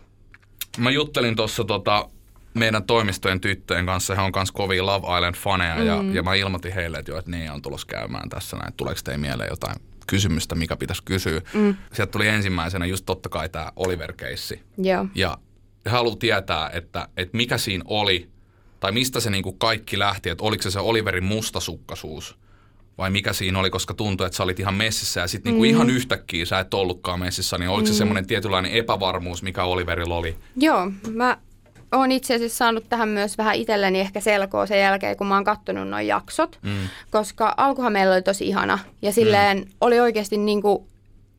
Mä 0.78 0.92
juttelin 0.92 1.36
tuossa 1.36 1.64
tota, 1.64 2.10
meidän 2.54 2.84
toimistojen 2.84 3.42
tyttöjen 3.42 3.86
kanssa, 3.86 4.16
he 4.16 4.22
on 4.22 4.32
kanssa 4.32 4.54
kovia 4.54 4.86
Love 4.86 5.08
Island-faneja 5.08 5.78
mm. 5.80 5.86
ja, 5.86 6.04
ja 6.14 6.24
mä 6.24 6.34
ilmoitin 6.36 6.74
heille, 6.74 6.98
että, 6.98 7.12
jo, 7.12 7.18
että 7.18 7.32
ne 7.32 7.52
on 7.52 7.62
tulossa 7.62 7.88
käymään 7.88 8.30
tässä 8.30 8.58
näin, 8.58 8.74
tuleeko 8.74 9.02
teidän 9.04 9.22
mieleen 9.22 9.50
jotain 9.50 9.76
kysymystä, 10.08 10.56
mikä 10.56 10.76
pitäisi 10.76 11.04
kysyä. 11.06 11.42
Mm. 11.54 11.76
Sieltä 11.94 12.12
tuli 12.12 12.28
ensimmäisenä 12.28 12.86
just 12.86 13.06
totta 13.06 13.30
kai 13.30 13.50
tämä 13.50 13.72
Oliver-keissi. 13.76 14.62
Joo. 14.78 15.08
Ja 15.16 15.38
haluavat 15.86 16.20
tietää, 16.20 16.70
että, 16.74 17.10
että 17.18 17.38
mikä 17.38 17.58
siinä 17.58 17.84
oli, 17.88 18.30
tai 18.80 18.92
mistä 18.92 19.20
se 19.20 19.30
niinku 19.30 19.54
kaikki 19.54 20.00
lähti, 20.00 20.30
että 20.30 20.44
oliko 20.44 20.64
se 20.64 20.72
se 20.72 20.80
Oliverin 20.80 21.24
mustasukkaisuus, 21.24 22.38
vai 22.98 23.10
mikä 23.10 23.34
siinä 23.34 23.60
oli, 23.60 23.70
koska 23.70 23.94
tuntui, 23.94 24.28
että 24.28 24.38
sä 24.38 24.44
olit 24.44 24.60
ihan 24.60 24.74
messissä 24.74 25.22
ja 25.22 25.28
sitten 25.28 25.52
niinku 25.52 25.66
mm. 25.66 25.70
ihan 25.70 25.90
yhtäkkiä 25.90 26.46
sä 26.46 26.60
et 26.60 26.74
ollutkaan 26.74 27.20
messissä, 27.20 27.58
niin 27.58 27.70
oliko 27.70 27.88
mm. 27.88 27.94
se 27.94 27.98
semmoinen 27.98 28.28
tietynlainen 28.28 28.72
epävarmuus, 28.72 29.44
mikä 29.44 29.64
Oliverilla 29.64 30.16
oli? 30.16 30.36
Joo, 30.56 30.92
mä 31.14 31.38
oon 31.92 32.12
itse 32.12 32.36
asiassa 32.36 32.58
saanut 32.58 32.90
tähän 32.90 33.10
myös 33.10 33.38
vähän 33.38 33.56
itselleni 33.56 34.00
ehkä 34.00 34.20
selkoa 34.20 34.66
sen 34.66 34.80
jälkeen, 34.80 35.18
kun 35.18 35.28
mä 35.28 35.36
oon 35.36 35.44
kattonut 35.44 35.88
noin 35.88 36.08
jaksot, 36.08 36.60
mm. 36.62 36.88
koska 37.12 37.54
alkuhan 37.58 37.94
meillä 37.94 38.14
oli 38.14 38.22
tosi 38.22 38.48
ihana 38.48 38.80
ja 39.02 39.12
silleen 39.12 39.58
mm. 39.58 39.66
oli 39.82 40.00
oikeasti 40.00 40.38
niin 40.38 40.62
kuin, 40.62 40.88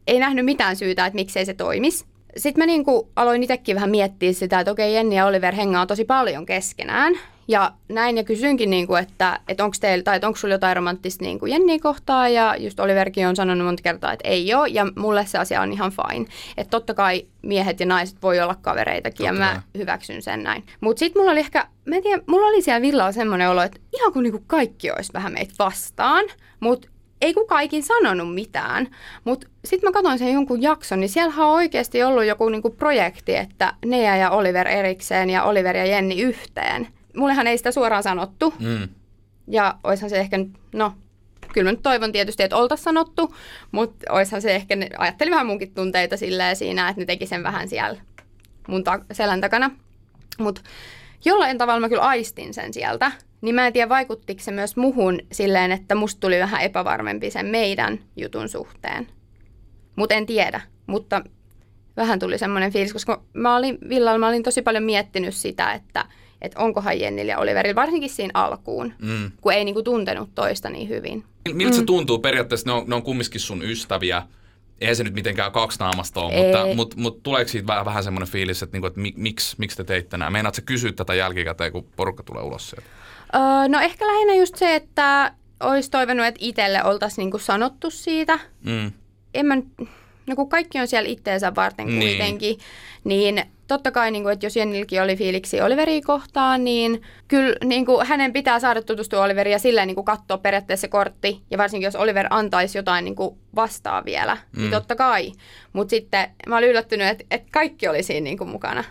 ei 0.07 0.19
nähnyt 0.19 0.45
mitään 0.45 0.77
syytä, 0.77 1.07
että 1.07 1.15
miksei 1.15 1.47
se 1.47 1.55
toimisi. 1.55 2.05
Sitten 2.37 2.63
mä 2.63 2.67
niin 2.67 2.85
kuin 2.85 3.09
aloin 3.17 3.43
itsekin 3.43 3.77
vähän 3.77 3.91
miettiä 3.91 4.33
sitä, 4.33 4.61
että 4.61 4.73
okei 4.73 4.95
Jenni 4.95 5.17
ja 5.17 5.27
Oliver 5.27 5.55
hengaa 5.55 5.87
tosi 5.87 6.05
paljon 6.05 6.47
keskenään. 6.47 7.15
Ja 7.49 7.73
näin 7.89 8.17
ja 8.17 8.25
kysyinkin, 8.25 8.71
niin 8.71 8.87
kuin, 8.87 9.03
että, 9.03 9.41
että 9.49 9.65
onko 9.65 9.77
teillä, 9.81 10.03
tai 10.03 10.21
onko 10.23 10.37
sulla 10.37 10.55
jotain 10.55 10.77
romanttista 10.77 11.25
niin 11.25 11.39
kuin 11.39 11.53
Jenniä 11.53 11.79
kohtaa. 11.83 12.29
Ja 12.29 12.57
just 12.59 12.81
Oliverkin 12.81 13.29
on 13.29 13.37
sanonut 13.37 13.67
monta 13.67 13.83
kertaa, 13.83 14.13
että 14.13 14.29
ei 14.29 14.55
ole. 14.55 14.69
Ja 14.69 14.87
mulle 14.97 15.27
se 15.27 15.39
asia 15.39 15.61
on 15.63 15.73
ihan 15.73 15.93
fine. 15.93 16.27
Että 16.57 16.71
totta 16.71 16.95
kai 16.95 17.27
miehet 17.43 17.81
ja 17.81 17.87
naiset 17.87 18.23
voi 18.23 18.41
olla 18.41 18.55
kavereitakin 18.55 19.25
ja 19.25 19.31
Totta 19.33 19.45
mä 19.45 19.53
kai. 19.53 19.63
hyväksyn 19.79 20.23
sen 20.23 20.43
näin. 20.43 20.65
Mutta 20.81 20.99
sitten 21.01 21.21
mulla 21.21 21.33
oli 21.33 21.41
ehkä, 21.41 21.67
mä 21.85 21.97
en 21.97 22.03
tiedä, 22.03 22.23
mulla 22.27 22.47
oli 22.47 22.63
siellä 22.63 22.83
villalla 22.83 23.13
semmoinen 23.13 23.51
olo, 23.51 23.63
että 23.63 23.81
ihan 23.97 24.13
kuin 24.13 24.23
niinku 24.23 24.45
kaikki 24.47 24.91
olisi 24.91 25.13
vähän 25.13 25.33
meitä 25.33 25.55
vastaan. 25.59 26.25
Mutta 26.61 26.89
ei 27.21 27.35
kukaan 27.35 27.63
ikin 27.63 27.83
sanonut 27.83 28.35
mitään. 28.35 28.89
Mutta 29.25 29.47
sitten 29.65 29.89
mä 29.89 29.93
katsoin 29.93 30.19
sen 30.19 30.33
jonkun 30.33 30.63
jakson, 30.63 31.01
niin 31.01 31.09
siellä 31.09 31.35
on 31.45 31.51
oikeasti 31.51 32.03
ollut 32.03 32.25
joku 32.25 32.49
niinku 32.49 32.71
projekti, 32.71 33.37
että 33.37 33.75
Nea 33.87 34.17
ja 34.17 34.31
Oliver 34.31 34.69
erikseen 34.69 35.31
ja 35.31 35.43
Oliver 35.43 35.77
ja 35.77 35.87
Jenni 35.87 36.21
yhteen. 36.21 36.89
Mullehan 37.17 37.47
ei 37.47 37.59
sitä 37.59 37.73
suoraan 37.73 38.03
sanottu. 38.03 38.55
Mm. 38.59 38.89
Ja 39.49 39.75
oishan 39.85 40.11
se 40.11 40.19
ehkä, 40.19 40.37
no 40.73 40.93
kyllä 41.53 41.69
mä 41.69 41.73
nyt 41.73 41.83
toivon 41.83 42.13
tietysti, 42.13 42.43
että 42.43 42.57
oltaisiin 42.57 42.85
sanottu, 42.85 43.35
mutta 43.73 44.13
oishan 44.13 44.43
se 44.43 44.55
ehkä, 44.55 44.77
ajattelin 44.99 45.31
vähän 45.31 45.47
munkin 45.47 45.75
tunteita 45.75 46.17
silleen 46.17 46.57
siinä, 46.57 46.89
että 46.89 47.03
ne 47.03 47.07
teki 47.07 47.27
sen 47.27 47.43
vähän 47.43 47.69
siellä 47.69 48.01
mun 48.69 48.85
ta- 48.85 49.05
selän 49.13 49.41
takana. 49.41 49.71
Mutta 50.39 50.61
jollain 51.25 51.59
tavalla 51.59 51.81
mä 51.81 51.89
kyllä 51.89 52.03
aistin 52.03 52.55
sen 52.55 52.75
sieltä, 52.75 53.13
niin 53.41 53.55
mä 53.55 53.67
en 53.67 53.73
tiedä 53.73 53.89
vaikuttiko 53.89 54.43
se 54.43 54.51
myös 54.51 54.77
muhun 54.77 55.19
silleen, 55.33 55.73
että 55.73 55.95
musta 55.95 56.21
tuli 56.21 56.39
vähän 56.39 56.63
epävarmempi 56.63 57.31
sen 57.31 57.47
meidän 57.47 57.99
jutun 58.17 58.49
suhteen. 58.49 59.07
Mutta 59.97 60.15
en 60.15 60.27
tiedä, 60.27 60.61
mutta 60.87 61.23
vähän 61.97 62.19
tuli 62.19 62.39
semmoinen 62.39 62.73
fiilis, 62.73 62.93
koska 62.93 63.23
mä 63.33 63.57
olin, 63.57 63.79
Villalla 63.89 64.19
mä 64.19 64.29
olin 64.29 64.43
tosi 64.43 64.63
paljon 64.63 64.85
miettinyt 64.85 65.35
sitä, 65.35 65.73
että 65.73 66.05
että 66.43 66.61
onkohan 66.61 67.01
Jennillä 67.01 67.33
ja 67.33 67.39
Oliverilla, 67.39 67.75
varsinkin 67.81 68.11
siinä 68.11 68.31
alkuun, 68.35 68.93
Mm. 68.99 69.31
kun 69.41 69.53
ei 69.53 69.65
niinku 69.65 69.83
tuntenut 69.83 70.31
toista 70.35 70.71
niin 70.71 70.89
hyvin. 70.89 71.25
Miltä 71.53 71.77
se 71.77 71.85
tuntuu? 71.85 72.19
Periaatteessa 72.19 72.67
ne 72.71 72.73
on, 72.73 72.85
ne 72.87 72.95
on 72.95 73.03
kumminkin 73.03 73.41
sun 73.41 73.63
ystäviä. 73.63 74.23
Eihän 74.81 74.97
se 74.97 75.05
nyt 75.05 75.15
mitenkään 75.15 75.53
kaksinaamasta 75.53 76.21
ole, 76.21 76.33
Ei. 76.35 76.43
mutta, 76.45 76.75
mutta, 76.75 76.97
mutta 77.01 77.21
tuleeko 77.23 77.49
siitä 77.49 77.67
vähän, 77.67 77.85
vähän 77.85 78.05
semmoinen 78.05 78.29
fiilis, 78.29 78.63
että, 78.63 78.75
niinku, 78.75 78.87
että 78.87 79.01
mi, 79.01 79.13
miksi, 79.17 79.57
miksi 79.59 79.77
te 79.77 79.85
teitte 79.85 80.17
nämä? 80.17 80.31
Meinaat 80.31 80.55
sä 80.55 80.63
kysyä 80.63 80.93
tätä 80.93 81.15
jälkikäteen, 81.15 81.73
kun 81.73 81.87
porukka 81.97 82.23
tulee 82.23 82.43
ulos 82.43 82.71
sieltä? 82.71 82.87
Öö, 83.35 83.69
no 83.69 83.81
ehkä 83.81 84.07
lähinnä 84.07 84.35
just 84.35 84.57
se, 84.57 84.75
että 84.75 85.33
olisi 85.61 85.91
toivonut, 85.91 86.27
että 86.27 86.39
itselle 86.43 86.85
oltaisiin 86.85 87.17
niinku 87.23 87.39
sanottu 87.39 87.91
siitä. 87.91 88.39
Mm. 88.65 88.93
En 89.35 89.47
mä, 89.47 89.57
nyt- 89.57 89.89
no 90.29 90.37
kun 90.37 90.49
kaikki 90.49 90.81
on 90.81 90.89
siellä 90.89 91.09
itteensä 91.09 91.55
varten 91.55 91.87
Niin. 91.87 92.01
kuitenkin, 92.01 92.59
niin 93.05 93.43
totta 93.69 93.91
kai, 93.91 94.11
niin 94.11 94.23
kuin, 94.23 94.33
että 94.33 94.47
jos 94.47 94.57
Jennilläkin 94.57 95.03
oli 95.03 95.17
fiiliksi 95.17 95.61
Oliveria 95.61 96.01
kohtaan, 96.07 96.65
niin 96.65 97.03
kyllä 97.29 97.57
niin 97.65 97.87
kuin, 97.87 98.07
hänen 98.07 98.33
pitää 98.33 98.61
saada 98.61 98.83
tutustua 98.83 99.23
Oliveriin 99.23 99.53
ja 99.53 99.59
silleen 99.59 99.87
niin 99.87 99.95
kuin, 99.95 100.05
katsoa 100.05 100.39
periaatteessa 100.39 100.81
se 100.81 100.89
kortti. 100.89 101.43
Ja 101.51 101.59
varsinkin 101.59 101.87
jos 101.87 101.97
Oliver 101.97 102.27
antaisi 102.31 102.79
jotain 102.79 103.05
niin 103.05 103.17
kuin, 103.17 103.39
vastaa 103.55 104.05
vielä, 104.05 104.35
mm. 104.35 104.61
niin 104.61 104.71
totta 104.71 104.97
kai. 104.97 105.33
Mutta 105.73 105.91
sitten 105.91 106.31
mä 106.47 106.57
olin 106.57 106.69
yllättynyt, 106.69 107.09
että, 107.09 107.25
että 107.31 107.49
kaikki 107.53 107.89
oli 107.89 108.03
siinä 108.03 108.25
niin 108.25 108.39
kuin, 108.39 108.51
mukana. 108.51 108.85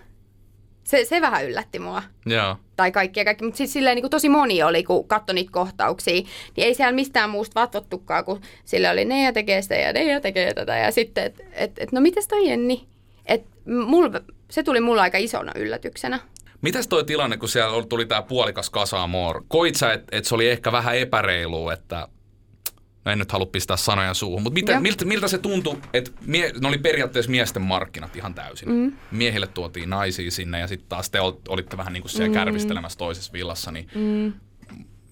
Se, 0.83 1.05
se 1.05 1.21
vähän 1.21 1.45
yllätti 1.45 1.79
mua 1.79 2.03
Joo. 2.25 2.55
Tai 2.77 2.91
kaikki 2.91 3.19
ja 3.19 3.25
kaikki, 3.25 3.45
mutta 3.45 3.57
siis 3.57 3.73
silleen 3.73 3.95
niin 3.95 4.09
tosi 4.09 4.29
moni 4.29 4.63
oli, 4.63 4.83
kun 4.83 5.07
katsoi 5.07 5.35
niitä 5.35 5.51
kohtauksia, 5.51 6.13
niin 6.13 6.67
ei 6.67 6.73
siellä 6.73 6.91
mistään 6.91 7.29
muusta 7.29 7.61
vatvottukaan, 7.61 8.25
kun 8.25 8.41
sillä 8.65 8.91
oli 8.91 9.05
ne 9.05 9.23
ja 9.23 9.33
tekee 9.33 9.61
sitä 9.61 9.75
ja 9.75 9.93
ne 9.93 10.03
ja 10.03 10.21
tekee 10.21 10.53
tätä 10.53 10.77
ja 10.77 10.91
sitten, 10.91 11.23
että 11.23 11.43
et, 11.51 11.71
et, 11.79 11.91
no 11.91 12.01
mites 12.01 12.27
toi 12.27 12.49
Jenni? 12.49 12.87
Et 13.25 13.45
mul, 13.87 14.09
se 14.51 14.63
tuli 14.63 14.81
mulla 14.81 15.01
aika 15.01 15.17
isona 15.17 15.51
yllätyksenä. 15.55 16.19
Mitäs 16.61 16.87
toi 16.87 17.03
tilanne, 17.03 17.37
kun 17.37 17.49
siellä 17.49 17.85
tuli 17.89 18.05
tää 18.05 18.21
puolikas 18.21 18.69
kasaamoor? 18.69 19.43
Koit 19.47 19.75
sä, 19.75 19.93
että 19.93 20.17
et 20.17 20.25
se 20.25 20.35
oli 20.35 20.49
ehkä 20.49 20.71
vähän 20.71 20.97
epäreilu, 20.97 21.69
että 21.69 22.07
no 23.07 23.11
en 23.11 23.19
nyt 23.19 23.31
halua 23.31 23.45
pistää 23.45 23.77
sanoja 23.77 24.13
suuhun, 24.13 24.43
mutta 24.43 24.53
miten, 24.53 24.81
miltä, 24.81 25.05
miltä 25.05 25.27
se 25.27 25.37
tuntui, 25.37 25.77
että 25.93 26.11
mie, 26.25 26.51
ne 26.61 26.67
oli 26.67 26.77
periaatteessa 26.77 27.31
miesten 27.31 27.61
markkinat 27.61 28.15
ihan 28.15 28.33
täysin. 28.33 28.69
Mm. 28.69 28.93
Miehille 29.11 29.47
tuotiin 29.47 29.89
naisia 29.89 30.31
sinne 30.31 30.59
ja 30.59 30.67
sitten 30.67 30.89
taas 30.89 31.09
te 31.09 31.21
ol- 31.21 31.41
olitte 31.47 31.77
vähän 31.77 31.93
niin 31.93 32.01
kuin 32.01 32.11
siellä 32.11 32.27
mm. 32.27 32.33
kärvistelemässä 32.33 32.97
toisessa 32.97 33.33
villassa, 33.33 33.71
niin 33.71 33.89
mm. 33.95 34.33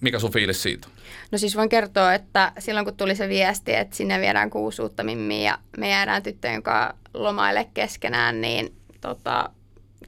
mikä 0.00 0.18
sun 0.18 0.32
fiilis 0.32 0.62
siitä? 0.62 0.88
No 1.32 1.38
siis 1.38 1.56
voin 1.56 1.68
kertoa, 1.68 2.14
että 2.14 2.52
silloin 2.58 2.86
kun 2.86 2.96
tuli 2.96 3.16
se 3.16 3.28
viesti, 3.28 3.74
että 3.74 3.96
sinne 3.96 4.20
viedään 4.20 4.50
kuusi 4.50 4.82
uutta 4.82 5.04
mimmiä 5.04 5.50
ja 5.50 5.58
me 5.78 5.90
jäädään 5.90 6.22
tyttöjen 6.22 6.62
kanssa 6.62 6.94
lomaille 7.14 7.68
keskenään, 7.74 8.40
niin 8.40 8.74
tota, 9.00 9.50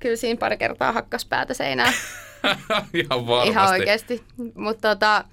kyllä 0.00 0.16
siinä 0.16 0.38
pari 0.38 0.56
kertaa 0.56 0.92
hakkas 0.92 1.24
päätä 1.24 1.54
seinään. 1.54 1.92
ihan 2.94 3.26
varmasti. 3.26 3.50
Ihan 3.50 3.70
oikeasti. 3.70 4.24
Mutta 4.54 4.88
tota, 4.88 5.24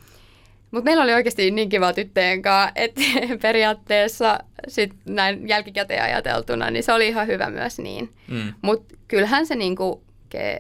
mut 0.76 0.84
meillä 0.84 1.04
oli 1.04 1.14
oikeasti 1.14 1.52
niin 1.52 1.70
kiva 1.70 1.94
tyttöjen 1.94 2.42
kanssa, 2.42 2.72
että 2.76 3.02
periaatteessa 3.42 4.40
sit 4.68 4.94
näin 5.06 5.48
jälkikäteen 5.48 6.04
ajateltuna, 6.04 6.72
niin 6.72 6.84
se 6.84 6.94
oli 6.94 7.08
ihan 7.08 7.28
hyvä 7.28 7.50
myös 7.50 7.80
niin. 7.80 8.14
Mm. 8.28 8.54
Mutta 8.62 8.96
kyllähän 9.08 9.48
se 9.48 9.56
niinku 9.56 10.04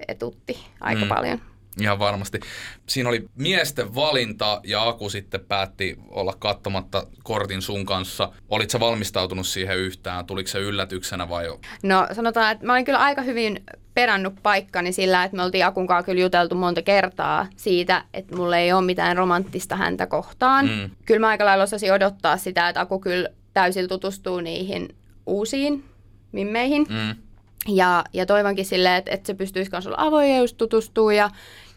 etutti 0.07 0.57
aika 0.79 1.01
mm. 1.01 1.07
paljon. 1.07 1.41
Ihan 1.81 1.99
varmasti. 1.99 2.39
Siinä 2.87 3.09
oli 3.09 3.25
miesten 3.35 3.95
valinta 3.95 4.61
ja 4.63 4.87
Aku 4.87 5.09
sitten 5.09 5.45
päätti 5.45 5.97
olla 6.09 6.33
katsomatta 6.39 7.07
kortin 7.23 7.61
sun 7.61 7.85
kanssa. 7.85 8.31
Olit 8.49 8.69
sä 8.69 8.79
valmistautunut 8.79 9.47
siihen 9.47 9.77
yhtään? 9.77 10.25
Tuliko 10.25 10.47
se 10.47 10.59
yllätyksenä 10.59 11.29
vai 11.29 11.45
jo? 11.45 11.59
No 11.83 12.07
sanotaan, 12.11 12.51
että 12.51 12.65
mä 12.65 12.73
olin 12.73 12.85
kyllä 12.85 12.99
aika 12.99 13.21
hyvin 13.21 13.63
perannut 13.93 14.33
paikkani 14.43 14.91
sillä, 14.91 15.23
että 15.23 15.37
me 15.37 15.43
oltiin 15.43 15.65
Akun 15.65 15.87
kanssa 15.87 16.05
kyllä 16.05 16.21
juteltu 16.21 16.55
monta 16.55 16.81
kertaa 16.81 17.47
siitä, 17.55 18.03
että 18.13 18.35
mulla 18.35 18.57
ei 18.57 18.73
ole 18.73 18.85
mitään 18.85 19.17
romanttista 19.17 19.75
häntä 19.75 20.07
kohtaan. 20.07 20.65
Mm. 20.65 20.71
Mm. 20.71 20.89
Kyllä 21.05 21.19
mä 21.19 21.27
aika 21.27 21.45
lailla 21.45 21.63
osasin 21.63 21.93
odottaa 21.93 22.37
sitä, 22.37 22.69
että 22.69 22.81
Aku 22.81 22.99
kyllä 22.99 23.29
täysin 23.53 23.87
tutustuu 23.87 24.39
niihin 24.39 24.95
uusiin 25.25 25.83
mimmeihin. 26.31 26.85
Mm. 26.89 27.15
Ja, 27.67 28.03
ja 28.13 28.25
toivonkin 28.25 28.65
silleen, 28.65 28.95
että, 28.95 29.11
että 29.11 29.27
se 29.27 29.33
pystyisi 29.33 29.71
myös 29.71 29.87
olla 29.87 29.97
avoin 29.99 30.31
ja 30.31 30.37
just 30.37 30.57
tutustua 30.57 31.13
ja, 31.13 31.29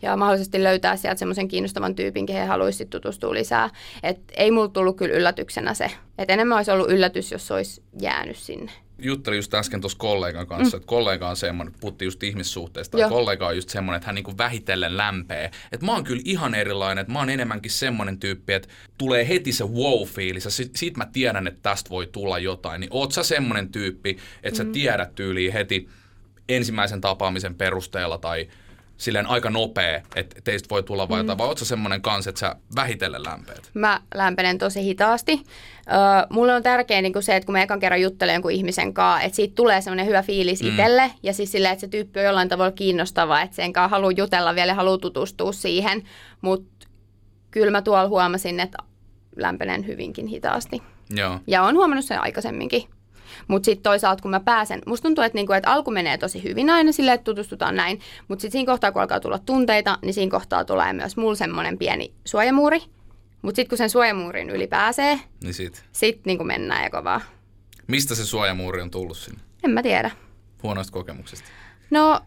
ja 0.03 0.17
mahdollisesti 0.17 0.65
löytää 0.65 0.97
sieltä 0.97 1.19
semmoisen 1.19 1.49
kiinnostavan 1.49 1.95
tyypin, 1.95 2.27
kehen 2.27 2.49
haluaisi 2.49 2.87
tutustua 2.87 3.35
lisää. 3.35 3.71
Et 4.03 4.21
ei 4.37 4.51
mulla 4.51 4.69
tullut 4.69 4.97
kyllä 4.97 5.15
yllätyksenä 5.15 5.75
se. 5.75 5.91
Et 6.19 6.31
enemmän 6.31 6.57
olisi 6.57 6.71
ollut 6.71 6.91
yllätys, 6.91 7.33
jos 7.33 7.47
se 7.47 7.55
olisi 7.55 7.83
jäänyt 8.01 8.37
sinne. 8.37 8.73
Juttelin 9.03 9.37
just 9.37 9.55
äsken 9.55 9.81
tuossa 9.81 9.99
kollegan 9.99 10.47
kanssa, 10.47 10.77
mm. 10.77 10.81
että 10.81 10.87
kollega 10.87 11.29
on 11.29 11.37
semmoinen, 11.37 11.75
puhuttiin 11.81 12.07
just 12.07 12.23
ihmissuhteista, 12.23 12.99
Joo. 12.99 13.09
kollega 13.09 13.47
on 13.47 13.57
just 13.57 13.69
semmoinen, 13.69 13.97
että 13.97 14.07
hän 14.07 14.15
niinku 14.15 14.39
vähitellen 14.39 14.97
lämpee. 14.97 15.51
Että 15.73 15.87
mä 15.87 15.93
oon 15.93 16.05
kyllä 16.05 16.23
ihan 16.25 16.55
erilainen, 16.55 17.03
että 17.03 17.13
mä 17.13 17.19
oon 17.19 17.31
enemmänkin 17.31 17.71
semmoinen 17.71 18.19
tyyppi, 18.19 18.53
että 18.53 18.69
tulee 18.99 19.29
heti 19.29 19.53
se 19.53 19.65
wow-fiilis, 19.65 20.45
ja 20.45 20.51
sit, 20.51 20.77
sit 20.77 20.97
mä 20.97 21.07
tiedän, 21.13 21.47
että 21.47 21.61
tästä 21.63 21.91
voi 21.91 22.07
tulla 22.07 22.39
jotain. 22.39 22.81
Niin 22.81 22.91
oot 22.93 23.13
sä 23.13 23.23
semmoinen 23.23 23.73
tyyppi, 23.73 24.19
että 24.43 24.59
sä 24.59 24.65
tiedät 24.65 25.15
tyyliin 25.15 25.53
heti 25.53 25.89
ensimmäisen 26.49 27.01
tapaamisen 27.01 27.55
perusteella, 27.55 28.19
tai 28.19 28.49
silleen 28.99 29.27
aika 29.27 29.51
nopea, 29.51 30.03
että 30.17 30.41
teistä 30.45 30.69
voi 30.71 30.83
tulla 30.83 31.09
vai 31.09 31.21
jotain, 31.21 31.39
vai 31.39 31.47
oot 31.47 31.59
sä 31.59 31.65
semmoinen 31.65 32.03
kanssa, 32.03 32.31
että 32.31 32.41
sä 32.41 32.57
vähitellen 32.77 33.23
lämpeet? 33.23 33.71
Mä 33.75 34.01
lämpenen 34.15 34.59
tosi 34.59 34.85
hitaasti. 34.85 35.33
Öö, 35.33 36.27
mulle 36.31 36.55
on 36.55 36.63
tärkeää 36.63 37.03
niin 37.03 37.23
se, 37.23 37.37
että 37.37 37.47
kun 37.47 37.53
mä 37.53 37.63
ekan 37.63 37.81
kerran 37.81 38.03
juttelen 38.03 38.33
jonkun 38.33 38.51
ihmisen 38.51 38.95
kanssa, 38.95 39.23
että 39.23 39.37
siitä 39.37 39.55
tulee 39.55 39.81
semmoinen 39.81 40.07
hyvä 40.07 40.23
fiilis 40.23 40.63
mm. 40.63 40.69
itselle. 40.69 41.11
Ja 41.23 41.33
siis 41.33 41.53
silleen, 41.53 41.73
että 41.73 41.81
se 41.81 41.89
tyyppi 41.89 42.21
on 42.21 42.27
jollain 42.27 42.49
tavalla 42.49 42.73
kiinnostava, 42.73 43.41
että 43.41 43.57
sen 43.57 43.73
kanssa 43.73 43.89
haluaa 43.89 44.13
jutella 44.17 44.55
vielä 44.55 44.71
ja 44.71 44.75
haluaa 44.75 44.99
tutustua 44.99 45.53
siihen. 45.53 46.03
Mutta 46.41 46.87
kyllä 47.51 47.71
mä 47.71 47.83
tuolla 47.83 48.09
huomasin, 48.09 48.61
että 48.61 48.79
lämpenen 49.37 49.87
hyvinkin 49.87 50.27
hitaasti. 50.27 50.83
Joo. 51.11 51.41
Ja 51.47 51.63
on 51.63 51.77
huomannut 51.77 52.05
sen 52.05 52.23
aikaisemminkin. 52.23 52.83
Mutta 53.49 53.65
sitten 53.67 53.83
toisaalta, 53.83 54.23
kun 54.23 54.31
mä 54.31 54.41
pääsen, 54.41 54.83
musta 54.87 55.03
tuntuu, 55.09 55.25
että, 55.25 55.37
niinku, 55.39 55.53
että 55.53 55.71
alku 55.73 55.91
menee 55.91 56.19
tosi 56.19 56.43
hyvin 56.43 56.71
aina 56.71 56.93
silleen, 56.93 57.15
että 57.15 57.25
tutustutaan 57.25 57.77
näin. 57.77 58.01
Mutta 58.29 58.43
sitten 58.43 58.53
siinä 58.59 58.73
kohtaa, 58.73 58.93
kun 58.93 59.03
alkaa 59.03 59.21
tulla 59.21 59.39
tunteita, 59.39 59.99
niin 60.03 60.15
siinä 60.15 60.31
kohtaa 60.31 60.65
tulee 60.65 60.93
myös 60.93 61.17
mulla 61.17 61.35
semmoinen 61.35 61.79
pieni 61.79 62.13
suojamuuri. 62.25 62.83
Mutta 63.43 63.57
sitten 63.57 63.69
kun 63.69 63.79
sen 63.79 63.91
suojamuurin 63.91 64.51
yli 64.51 64.67
pääsee, 64.67 65.21
Niin 65.43 65.55
sit. 65.55 65.85
sitten 65.93 66.23
niinku 66.25 66.45
mennään 66.45 66.83
ja 66.85 66.91
kovaa. 66.91 67.21
Mistä 67.87 68.15
se 68.15 68.27
suojamuuri 68.27 68.83
on 68.83 68.91
tullut 68.91 69.17
sinne? 69.19 69.41
En 69.65 69.71
mä 69.71 69.83
tiedä. 69.83 70.11
Huonoista 70.63 70.93
kokemuksista. 70.93 71.49
No, 71.91 72.21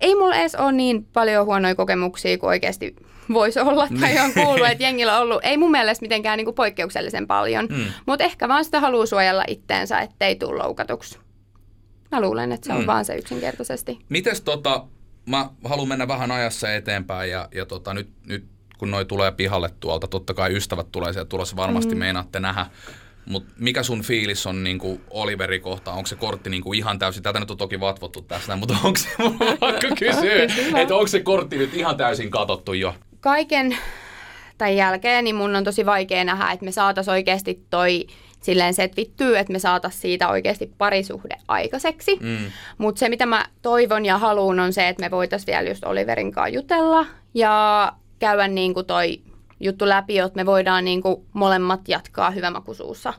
ei 0.00 0.14
mulla 0.14 0.36
edes 0.36 0.54
ole 0.54 0.72
niin 0.72 1.04
paljon 1.04 1.46
huonoja 1.46 1.74
kokemuksia 1.74 2.38
kuin 2.38 2.48
oikeasti 2.48 2.96
voisi 3.32 3.60
olla 3.60 3.88
tai 4.00 4.18
on 4.18 4.32
kuullut, 4.34 4.66
että 4.68 4.84
jengillä 4.84 5.16
on 5.16 5.22
ollut. 5.22 5.40
Ei 5.44 5.56
mun 5.56 5.70
mielestä 5.70 6.02
mitenkään 6.04 6.36
niinku 6.36 6.52
poikkeuksellisen 6.52 7.26
paljon, 7.26 7.66
Mm. 7.70 7.84
mutta 8.06 8.24
ehkä 8.24 8.48
vaan 8.48 8.64
sitä 8.64 8.80
haluaa 8.80 9.06
suojella 9.06 9.44
itteensä, 9.48 9.98
ettei 10.00 10.36
tule 10.36 10.62
loukatuksi. 10.62 11.18
Mä 12.12 12.20
luulen, 12.20 12.52
että 12.52 12.66
se 12.66 12.72
on 12.72 12.80
Mm. 12.80 12.86
vaan 12.86 13.04
se 13.04 13.16
yksinkertaisesti. 13.16 13.98
Mites 14.08 14.40
tota, 14.40 14.84
mä 15.26 15.50
haluan 15.64 15.88
mennä 15.88 16.08
vähän 16.08 16.30
ajassa 16.30 16.74
eteenpäin 16.74 17.30
ja, 17.30 17.48
ja 17.54 17.66
tota, 17.66 17.94
nyt, 17.94 18.08
nyt 18.26 18.44
kun 18.78 18.90
noi 18.90 19.04
tulee 19.04 19.32
pihalle 19.32 19.70
tuolta, 19.80 20.06
totta 20.08 20.34
kai 20.34 20.56
ystävät 20.56 20.86
tulee 20.92 21.12
sieltä 21.12 21.28
tulossa, 21.28 21.56
varmasti 21.56 21.94
mm. 21.94 21.98
meinaatte 21.98 22.40
nähdä. 22.40 22.66
Mutta 23.26 23.52
mikä 23.58 23.82
sun 23.82 24.02
fiilis 24.02 24.46
on 24.46 24.64
niinku 24.64 25.00
Oliveri 25.10 25.60
kohtaan? 25.60 25.96
Onko 25.96 26.06
se 26.06 26.16
kortti 26.16 26.50
niinku 26.50 26.72
ihan 26.72 26.98
täysin, 26.98 27.22
tätä 27.22 27.40
nyt 27.40 27.50
on 27.50 27.56
toki 27.56 27.80
vatvottu 27.80 28.22
tästä, 28.22 28.56
mutta 28.56 28.74
onko 28.84 28.98
se, 28.98 29.08
pakko 29.60 29.86
kysyä, 29.98 30.44
että 30.80 30.94
onko 30.94 31.06
se 31.06 31.20
kortti 31.20 31.56
nyt 31.58 31.74
ihan 31.74 31.96
täysin 31.96 32.30
katottu 32.30 32.72
jo? 32.72 32.94
Kaiken 33.20 33.76
tämän 34.58 34.76
jälkeen 34.76 35.24
niin 35.24 35.36
mun 35.36 35.56
on 35.56 35.64
tosi 35.64 35.86
vaikea 35.86 36.24
nähdä, 36.24 36.52
että 36.52 36.64
me 36.64 36.72
saatais 36.72 37.08
oikeasti 37.08 37.64
toi 37.70 38.06
silleen 38.40 38.74
setvittyy, 38.74 39.38
että 39.38 39.52
me 39.52 39.58
saatais 39.58 40.00
siitä 40.00 40.28
oikeasti 40.28 40.72
parisuhde 40.78 41.36
aikaiseksi. 41.48 42.18
Mm. 42.20 42.38
Mutta 42.78 42.98
se, 42.98 43.08
mitä 43.08 43.26
mä 43.26 43.44
toivon 43.62 44.04
ja 44.04 44.18
haluan, 44.18 44.60
on 44.60 44.72
se, 44.72 44.88
että 44.88 45.04
me 45.04 45.10
voitaisiin 45.10 45.46
vielä 45.46 45.68
just 45.68 45.84
Oliverin 45.84 46.32
kanssa 46.32 46.54
jutella 46.54 47.06
ja 47.34 47.92
käydä 48.18 48.48
niin 48.48 48.74
kuin 48.74 48.86
toi 48.86 49.20
juttu 49.60 49.88
läpi, 49.88 50.18
että 50.18 50.36
me 50.36 50.46
voidaan 50.46 50.84
niin 50.84 51.02
kuin 51.02 51.26
molemmat 51.32 51.88
jatkaa 51.88 52.30
hyvämakuisuussa. 52.30 53.14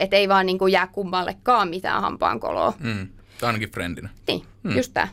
Että 0.00 0.16
ei 0.16 0.28
vaan 0.28 0.46
niin 0.46 0.58
kuin 0.58 0.72
jää 0.72 0.86
kummallekaan 0.86 1.68
mitään 1.68 2.02
hampaankoloa. 2.02 2.72
Mm. 2.78 3.08
Tai 3.40 3.46
ainakin 3.46 3.70
friendinä. 3.70 4.08
Niin, 4.28 4.42
hmm. 4.62 4.76
just 4.76 4.94
tää. 4.94 5.08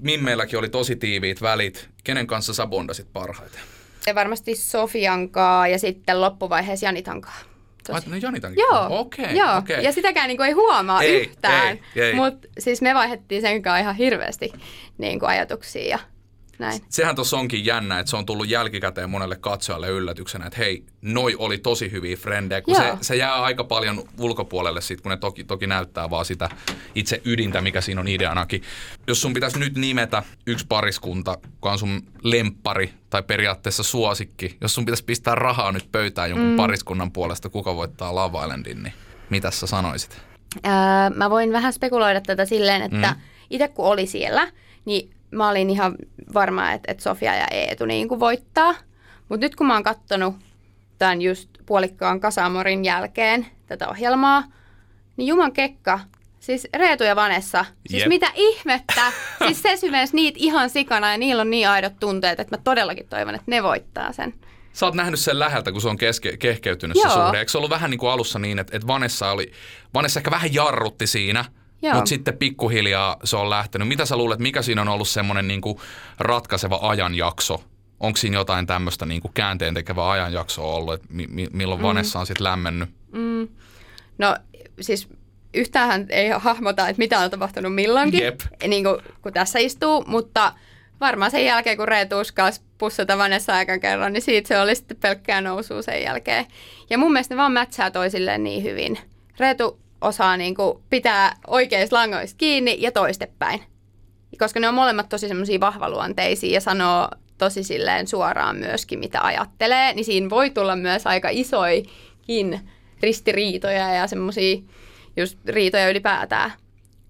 Mimmeilläkin 0.00 0.58
oli 0.58 0.68
tosi 0.68 0.96
tiiviit 0.96 1.42
välit. 1.42 1.88
Kenen 2.04 2.26
kanssa 2.26 2.54
sä 2.54 2.66
bondasit 2.66 3.12
parhaiten? 3.12 3.60
Ja 4.06 4.14
varmasti 4.14 4.54
Sofian 4.56 5.28
kanssa 5.30 5.66
ja 5.66 5.78
sitten 5.78 6.20
loppuvaiheessa 6.20 6.86
Janitan 6.86 7.20
kanssa. 7.20 7.44
Ai, 7.92 8.00
no 8.06 8.16
Janitankin. 8.16 8.60
Joo, 8.60 8.86
Okei, 9.00 9.36
joo. 9.36 9.56
okei. 9.56 9.84
ja 9.84 9.92
sitäkään 9.92 10.28
niin 10.28 10.36
kuin 10.36 10.46
ei 10.46 10.52
huomaa 10.52 11.02
Ei, 11.02 11.20
yhtään. 11.20 11.78
ei, 11.96 12.02
ei. 12.02 12.14
Mutta 12.14 12.48
siis 12.58 12.82
me 12.82 12.94
vaihdettiin 12.94 13.40
sen 13.42 13.62
kanssa 13.62 13.78
ihan 13.78 13.94
hirveästi 13.96 14.52
niin 14.98 15.20
kuin 15.20 15.28
ajatuksia. 15.30 15.88
Ja 15.88 15.98
näin. 16.58 16.80
Sehän 16.88 17.14
tuossa 17.14 17.38
onkin 17.38 17.64
jännä, 17.64 17.98
että 17.98 18.10
se 18.10 18.16
on 18.16 18.26
tullut 18.26 18.48
jälkikäteen 18.48 19.10
monelle 19.10 19.36
katsojalle 19.36 19.88
yllätyksenä, 19.88 20.46
että 20.46 20.58
hei, 20.58 20.84
noi 21.02 21.36
oli 21.38 21.58
tosi 21.58 21.90
hyviä 21.92 22.16
frendejä, 22.16 22.62
kun 22.62 22.76
se, 22.76 22.86
Joo. 22.86 22.98
se 23.00 23.16
jää 23.16 23.42
aika 23.42 23.64
paljon 23.64 24.04
ulkopuolelle 24.18 24.80
sit, 24.80 25.00
kun 25.00 25.10
ne 25.10 25.16
toki, 25.16 25.44
toki 25.44 25.66
näyttää 25.66 26.10
vaan 26.10 26.24
sitä 26.24 26.48
itse 26.94 27.22
ydintä, 27.24 27.60
mikä 27.60 27.80
siinä 27.80 28.00
on 28.00 28.08
ideanakin. 28.08 28.62
Jos 29.06 29.20
sun 29.20 29.34
pitäisi 29.34 29.58
nyt 29.58 29.74
nimetä 29.74 30.22
yksi 30.46 30.66
pariskunta, 30.68 31.38
joka 31.54 31.72
on 31.72 31.78
sun 31.78 32.02
lemppari 32.22 32.92
tai 33.10 33.22
periaatteessa 33.22 33.82
suosikki, 33.82 34.56
jos 34.60 34.74
sun 34.74 34.84
pitäisi 34.84 35.04
pistää 35.04 35.34
rahaa 35.34 35.72
nyt 35.72 35.92
pöytään 35.92 36.30
jonkun 36.30 36.48
mm. 36.48 36.56
pariskunnan 36.56 37.12
puolesta, 37.12 37.48
kuka 37.48 37.76
voittaa 37.76 38.14
Love 38.14 38.38
Islandin, 38.38 38.82
niin 38.82 38.92
mitä 39.30 39.50
sä 39.50 39.66
sanoisit? 39.66 40.18
Öö, 40.66 40.70
mä 41.14 41.30
voin 41.30 41.52
vähän 41.52 41.72
spekuloida 41.72 42.20
tätä 42.20 42.44
silleen, 42.44 42.82
että 42.82 43.14
mm. 43.14 43.20
itse 43.50 43.68
kun 43.68 43.86
oli 43.86 44.06
siellä, 44.06 44.52
niin 44.84 45.10
mä 45.30 45.48
olin 45.48 45.70
ihan 45.70 45.94
varma, 46.34 46.72
että, 46.72 46.92
että 46.92 47.02
Sofia 47.02 47.34
ja 47.34 47.46
Eetu 47.50 47.86
niin 47.86 48.08
kuin 48.08 48.20
voittaa. 48.20 48.74
Mutta 49.28 49.46
nyt 49.46 49.56
kun 49.56 49.66
mä 49.66 49.74
oon 49.74 49.82
kattonut 49.82 50.34
tämän 50.98 51.22
just 51.22 51.48
puolikkaan 51.66 52.20
Kasamorin 52.20 52.84
jälkeen 52.84 53.46
tätä 53.66 53.88
ohjelmaa, 53.88 54.44
niin 55.16 55.26
Juman 55.26 55.52
kekka, 55.52 56.00
siis 56.40 56.68
Reetu 56.76 57.04
ja 57.04 57.16
Vanessa, 57.16 57.64
siis 57.86 58.02
Jep. 58.02 58.08
mitä 58.08 58.26
ihmettä, 58.34 59.12
siis 59.46 59.62
se 59.62 59.76
syvensi 59.76 60.16
niitä 60.16 60.38
ihan 60.40 60.70
sikana 60.70 61.12
ja 61.12 61.18
niillä 61.18 61.40
on 61.40 61.50
niin 61.50 61.68
aidot 61.68 61.92
tunteet, 62.00 62.40
että 62.40 62.56
mä 62.56 62.62
todellakin 62.64 63.08
toivon, 63.08 63.34
että 63.34 63.50
ne 63.50 63.62
voittaa 63.62 64.12
sen. 64.12 64.34
Sä 64.72 64.86
oot 64.86 64.94
nähnyt 64.94 65.20
sen 65.20 65.38
läheltä, 65.38 65.72
kun 65.72 65.80
se 65.80 65.88
on 65.88 65.96
keske, 65.96 66.36
kehkeytynyt 66.36 66.96
Joo. 66.96 67.08
se 67.08 67.14
suhde. 67.14 67.38
Eikö 67.38 67.50
se 67.50 67.58
ollut 67.58 67.70
vähän 67.70 67.90
niin 67.90 67.98
kuin 67.98 68.10
alussa 68.10 68.38
niin, 68.38 68.58
että, 68.58 68.76
että 68.76 68.86
Vanessa, 68.86 69.30
oli, 69.30 69.52
Vanessa 69.94 70.20
ehkä 70.20 70.30
vähän 70.30 70.54
jarrutti 70.54 71.06
siinä. 71.06 71.44
Mutta 71.82 72.08
sitten 72.08 72.38
pikkuhiljaa 72.38 73.16
se 73.24 73.36
on 73.36 73.50
lähtenyt. 73.50 73.88
Mitä 73.88 74.06
sä 74.06 74.16
luulet, 74.16 74.38
mikä 74.38 74.62
siinä 74.62 74.82
on 74.82 74.88
ollut 74.88 75.08
semmoinen 75.08 75.48
niin 75.48 75.60
kuin 75.60 75.78
ratkaiseva 76.18 76.78
ajanjakso? 76.82 77.64
Onko 78.00 78.16
siinä 78.16 78.36
jotain 78.36 78.66
tämmöistä 78.66 79.06
niin 79.06 79.20
kuin 79.20 79.32
käänteen 79.34 79.74
tekevää 79.74 80.10
ajanjaksoa 80.10 80.74
ollut, 80.74 80.94
että 80.94 81.06
mi, 81.10 81.26
mi, 81.26 81.46
milloin 81.52 81.82
Vanessa 81.82 82.18
on 82.18 82.26
sitten 82.26 82.44
lämmennyt? 82.44 82.90
No 84.18 84.36
siis 84.80 85.08
yhtään 85.54 86.06
ei 86.08 86.28
hahmota, 86.28 86.88
että 86.88 86.98
mitä 86.98 87.18
on 87.18 87.30
tapahtunut 87.30 87.74
milloinkin, 87.74 88.24
Jep. 88.24 88.40
niin 88.68 88.84
kuin, 88.84 88.96
kun 89.22 89.32
tässä 89.32 89.58
istuu, 89.58 90.04
mutta 90.06 90.52
varmaan 91.00 91.30
sen 91.30 91.44
jälkeen, 91.44 91.76
kun 91.76 91.88
Reetu 91.88 92.20
uskalsi 92.20 92.60
pussata 92.78 93.18
Vanessa 93.18 93.54
aikan 93.54 93.80
kerran, 93.80 94.12
niin 94.12 94.22
siitä 94.22 94.48
se 94.48 94.60
oli 94.60 94.74
sitten 94.74 94.96
pelkkää 94.96 95.40
nousua 95.40 95.82
sen 95.82 96.02
jälkeen. 96.02 96.46
Ja 96.90 96.98
mun 96.98 97.12
mielestä 97.12 97.34
ne 97.34 97.38
vaan 97.38 97.52
mätsää 97.52 97.90
toisilleen 97.90 98.44
niin 98.44 98.62
hyvin. 98.62 98.98
Reetu 99.38 99.80
osaa 100.00 100.36
niin 100.36 100.54
kuin, 100.54 100.78
pitää 100.90 101.36
oikeista 101.46 101.96
langoista 101.96 102.36
kiinni 102.38 102.76
ja 102.80 102.92
toistepäin. 102.92 103.60
Koska 104.38 104.60
ne 104.60 104.68
on 104.68 104.74
molemmat 104.74 105.08
tosi 105.08 105.28
semmoisia 105.28 105.60
vahvaluonteisia 105.60 106.54
ja 106.54 106.60
sanoo 106.60 107.08
tosi 107.38 107.62
silleen 107.62 108.06
suoraan 108.06 108.56
myöskin, 108.56 108.98
mitä 108.98 109.20
ajattelee, 109.22 109.94
niin 109.94 110.04
siinä 110.04 110.30
voi 110.30 110.50
tulla 110.50 110.76
myös 110.76 111.06
aika 111.06 111.28
isoikin 111.30 112.60
ristiriitoja 113.02 113.94
ja 113.94 114.06
semmoisia 114.06 114.58
just 115.16 115.38
riitoja 115.46 115.90
ylipäätään. 115.90 116.52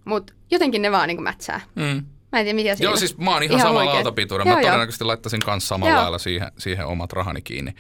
Mutta 0.05 0.33
jotenkin 0.51 0.83
ne 0.83 0.93
vaan 0.93 1.09
niinku 1.09 1.23
mätsää. 1.23 1.61
Mm. 1.75 2.05
Mä 2.33 2.39
en 2.39 2.45
tiedä, 2.45 2.57
mitä 2.57 2.75
siinä 2.75 2.91
Joo, 2.91 2.97
siis 2.97 3.19
mä 3.19 3.31
oon 3.31 3.43
ihan, 3.43 3.59
ihan 3.59 3.69
samalla 3.69 3.81
oikein. 3.81 3.95
lautapituudella. 3.95 4.53
Mä 4.53 4.61
Joo, 4.61 4.67
todennäköisesti 4.67 5.05
laittaisin 5.05 5.41
kanssa 5.41 5.69
samalla 5.69 5.95
Joo. 5.95 6.03
lailla 6.03 6.19
siihen, 6.19 6.53
siihen 6.59 6.87
omat 6.87 7.13
rahani 7.13 7.43
kiinni. 7.43 7.75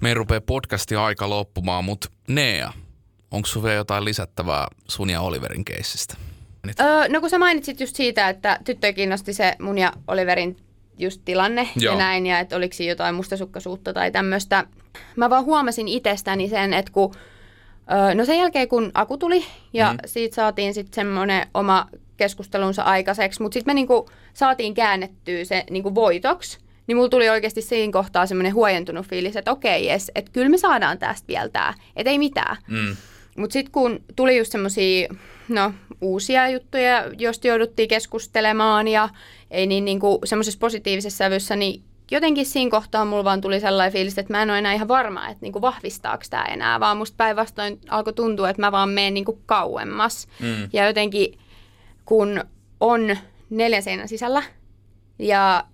Meidän 0.00 0.16
rupeaa 0.16 0.40
podcastin 0.40 0.98
aika 0.98 1.30
loppumaan, 1.30 1.84
mutta 1.84 2.08
Nea, 2.28 2.72
onko 3.36 3.48
vielä 3.62 3.74
jotain 3.74 4.04
lisättävää 4.04 4.66
sun 4.88 5.10
ja 5.10 5.20
Oliverin 5.20 5.64
keissistä? 5.64 6.14
Öö, 6.80 7.08
no 7.08 7.20
kun 7.20 7.30
sä 7.30 7.38
mainitsit 7.38 7.80
just 7.80 7.96
siitä, 7.96 8.28
että 8.28 8.58
tyttöä 8.64 8.92
kiinnosti 8.92 9.32
se 9.32 9.56
mun 9.60 9.78
ja 9.78 9.92
Oliverin 10.08 10.56
just 10.98 11.22
tilanne 11.24 11.68
Joo. 11.76 11.94
ja 11.94 11.98
näin, 11.98 12.26
ja 12.26 12.38
että 12.38 12.56
oliko 12.56 12.74
siinä 12.74 12.92
jotain 12.92 13.14
mustasukkaisuutta 13.14 13.92
tai 13.92 14.10
tämmöistä. 14.10 14.64
Mä 15.16 15.30
vaan 15.30 15.44
huomasin 15.44 15.88
itsestäni 15.88 16.48
sen, 16.48 16.74
että 16.74 16.92
kun, 16.92 17.14
öö, 17.92 18.14
no 18.14 18.24
sen 18.24 18.38
jälkeen 18.38 18.68
kun 18.68 18.90
Aku 18.94 19.18
tuli, 19.18 19.44
ja 19.72 19.92
mm. 19.92 19.98
siitä 20.06 20.34
saatiin 20.34 20.74
sitten 20.74 20.94
semmoinen 20.94 21.46
oma 21.54 21.86
keskustelunsa 22.16 22.82
aikaiseksi, 22.82 23.42
mutta 23.42 23.54
sitten 23.54 23.70
me 23.70 23.74
niinku 23.74 24.08
saatiin 24.34 24.74
käännettyä 24.74 25.44
se 25.44 25.64
niinku 25.70 25.94
voitoksi, 25.94 26.58
niin 26.86 26.96
mulla 26.96 27.08
tuli 27.08 27.28
oikeasti 27.28 27.62
siinä 27.62 27.92
kohtaa 27.92 28.26
semmoinen 28.26 28.54
huojentunut 28.54 29.06
fiilis, 29.06 29.36
että 29.36 29.52
okei, 29.52 29.86
jes, 29.86 30.10
että 30.14 30.30
kyllä 30.32 30.48
me 30.48 30.58
saadaan 30.58 30.98
tästä 30.98 31.28
vielä 31.28 31.48
tää, 31.48 31.74
että 31.96 32.10
ei 32.10 32.18
mitään. 32.18 32.56
Mm. 32.68 32.96
Mutta 33.36 33.52
sitten 33.52 33.72
kun 33.72 34.00
tuli 34.16 34.38
just 34.38 34.52
semmoisia 34.52 35.08
no, 35.48 35.72
uusia 36.00 36.48
juttuja, 36.48 37.04
joista 37.18 37.46
jouduttiin 37.46 37.88
keskustelemaan 37.88 38.88
ja 38.88 39.08
ei 39.50 39.66
niin 39.66 39.84
niinku 39.84 40.20
semmoisessa 40.24 40.58
positiivisessa 40.58 41.16
sävyssä, 41.16 41.56
niin 41.56 41.82
jotenkin 42.10 42.46
siinä 42.46 42.70
kohtaa 42.70 43.04
mulla 43.04 43.24
vaan 43.24 43.40
tuli 43.40 43.60
sellainen 43.60 43.92
fiilis, 43.92 44.18
että 44.18 44.32
mä 44.32 44.42
en 44.42 44.50
ole 44.50 44.58
enää 44.58 44.72
ihan 44.72 44.88
varma, 44.88 45.28
että 45.28 45.38
niinku 45.40 45.60
vahvistaako 45.60 46.24
tämä 46.30 46.44
enää, 46.44 46.80
vaan 46.80 46.96
musta 46.96 47.16
päinvastoin 47.16 47.80
alkoi 47.88 48.12
tuntua, 48.12 48.50
että 48.50 48.62
mä 48.62 48.72
vaan 48.72 48.88
menen 48.88 49.14
niinku 49.14 49.40
kauemmas. 49.46 50.28
Mm. 50.40 50.68
Ja 50.72 50.86
jotenkin 50.86 51.38
kun 52.04 52.44
on 52.80 53.16
neljän 53.50 53.82
seinän 53.82 54.08
sisällä 54.08 54.42
ja 55.18 55.64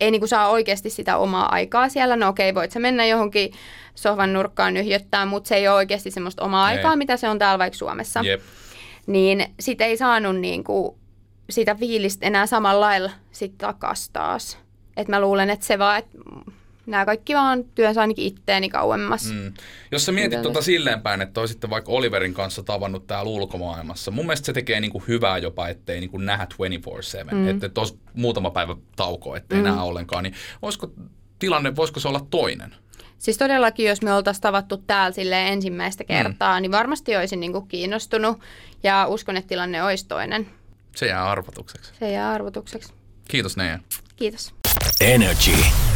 ei 0.00 0.10
niinku 0.10 0.26
saa 0.26 0.48
oikeasti 0.48 0.90
sitä 0.90 1.16
omaa 1.16 1.52
aikaa 1.52 1.88
siellä. 1.88 2.16
No 2.16 2.28
okei, 2.28 2.54
voit 2.54 2.72
sä 2.72 2.80
mennä 2.80 3.06
johonkin 3.06 3.52
sohvan 3.94 4.32
nurkkaan 4.32 4.74
nyhjöttää, 4.74 5.26
mutta 5.26 5.48
se 5.48 5.54
ei 5.54 5.68
ole 5.68 5.76
oikeasti 5.76 6.10
semmoista 6.10 6.44
omaa 6.44 6.70
Ei. 6.70 6.76
aikaa, 6.76 6.96
mitä 6.96 7.16
se 7.16 7.28
on 7.28 7.38
täällä 7.38 7.58
vaikka 7.58 7.76
Suomessa. 7.76 8.20
Jep. 8.24 8.40
Niin 9.06 9.46
sit 9.60 9.80
ei 9.80 9.96
saanut 9.96 10.36
niinku 10.36 10.98
sitä 11.50 11.74
fiilistä 11.74 12.26
enää 12.26 12.46
samalla 12.46 12.86
lailla 12.86 13.10
sit 13.32 13.58
takas 13.58 14.10
taas. 14.10 14.58
Et 14.96 15.08
mä 15.08 15.20
luulen, 15.20 15.50
että 15.50 15.66
se 15.66 15.78
vaan, 15.78 15.98
että 15.98 16.18
nämä 16.86 17.04
kaikki 17.04 17.34
vaan 17.34 17.64
työnsä 17.64 18.00
ainakin 18.00 18.24
itteeni 18.24 18.68
kauemmas. 18.68 19.32
Mm. 19.32 19.36
Mm. 19.36 19.52
Jos 19.92 20.06
sä 20.06 20.12
mietit 20.12 20.42
tuota 20.42 20.62
silleen 20.62 21.02
päin, 21.02 21.22
että 21.22 21.40
olisitte 21.40 21.70
vaikka 21.70 21.92
Oliverin 21.92 22.34
kanssa 22.34 22.62
tavannut 22.62 23.06
täällä 23.06 23.30
ulkomaailmassa, 23.30 24.10
mun 24.10 24.26
mielestä 24.26 24.46
se 24.46 24.52
tekee 24.52 24.80
niinku 24.80 25.02
hyvää 25.08 25.38
jopa, 25.38 25.68
ettei 25.68 26.00
niinku 26.00 26.18
nähdä 26.18 26.46
24-7, 27.30 27.34
mm. 27.34 27.48
että 27.48 27.66
et 27.66 27.78
olisi 27.78 27.98
muutama 28.14 28.50
päivä 28.50 28.76
tauko, 28.96 29.36
ettei 29.36 29.58
mm. 29.58 29.64
näe 29.64 29.80
ollenkaan, 29.80 30.24
niin 30.24 30.34
olisiko 30.62 30.92
tilanne, 31.38 31.76
voisiko 31.76 32.00
se 32.00 32.08
olla 32.08 32.26
toinen? 32.30 32.74
Siis 33.18 33.38
todellakin, 33.38 33.86
jos 33.86 34.02
me 34.02 34.14
oltaisiin 34.14 34.42
tavattu 34.42 34.76
täällä 34.76 35.12
silleen 35.12 35.52
ensimmäistä 35.52 36.04
kertaa, 36.04 36.58
mm. 36.58 36.62
niin 36.62 36.72
varmasti 36.72 37.16
olisin 37.16 37.40
niinku 37.40 37.60
kiinnostunut 37.60 38.38
ja 38.82 39.06
uskon, 39.06 39.36
että 39.36 39.48
tilanne 39.48 39.82
olisi 39.82 40.08
toinen. 40.08 40.46
Se 40.96 41.06
jää 41.06 41.30
arvotukseksi. 41.30 41.92
Se 41.98 42.12
jää 42.12 42.30
arvotukseksi. 42.30 42.92
Kiitos 43.28 43.56
Neija. 43.56 43.78
Kiitos. 44.16 44.54
Energy. 45.00 45.52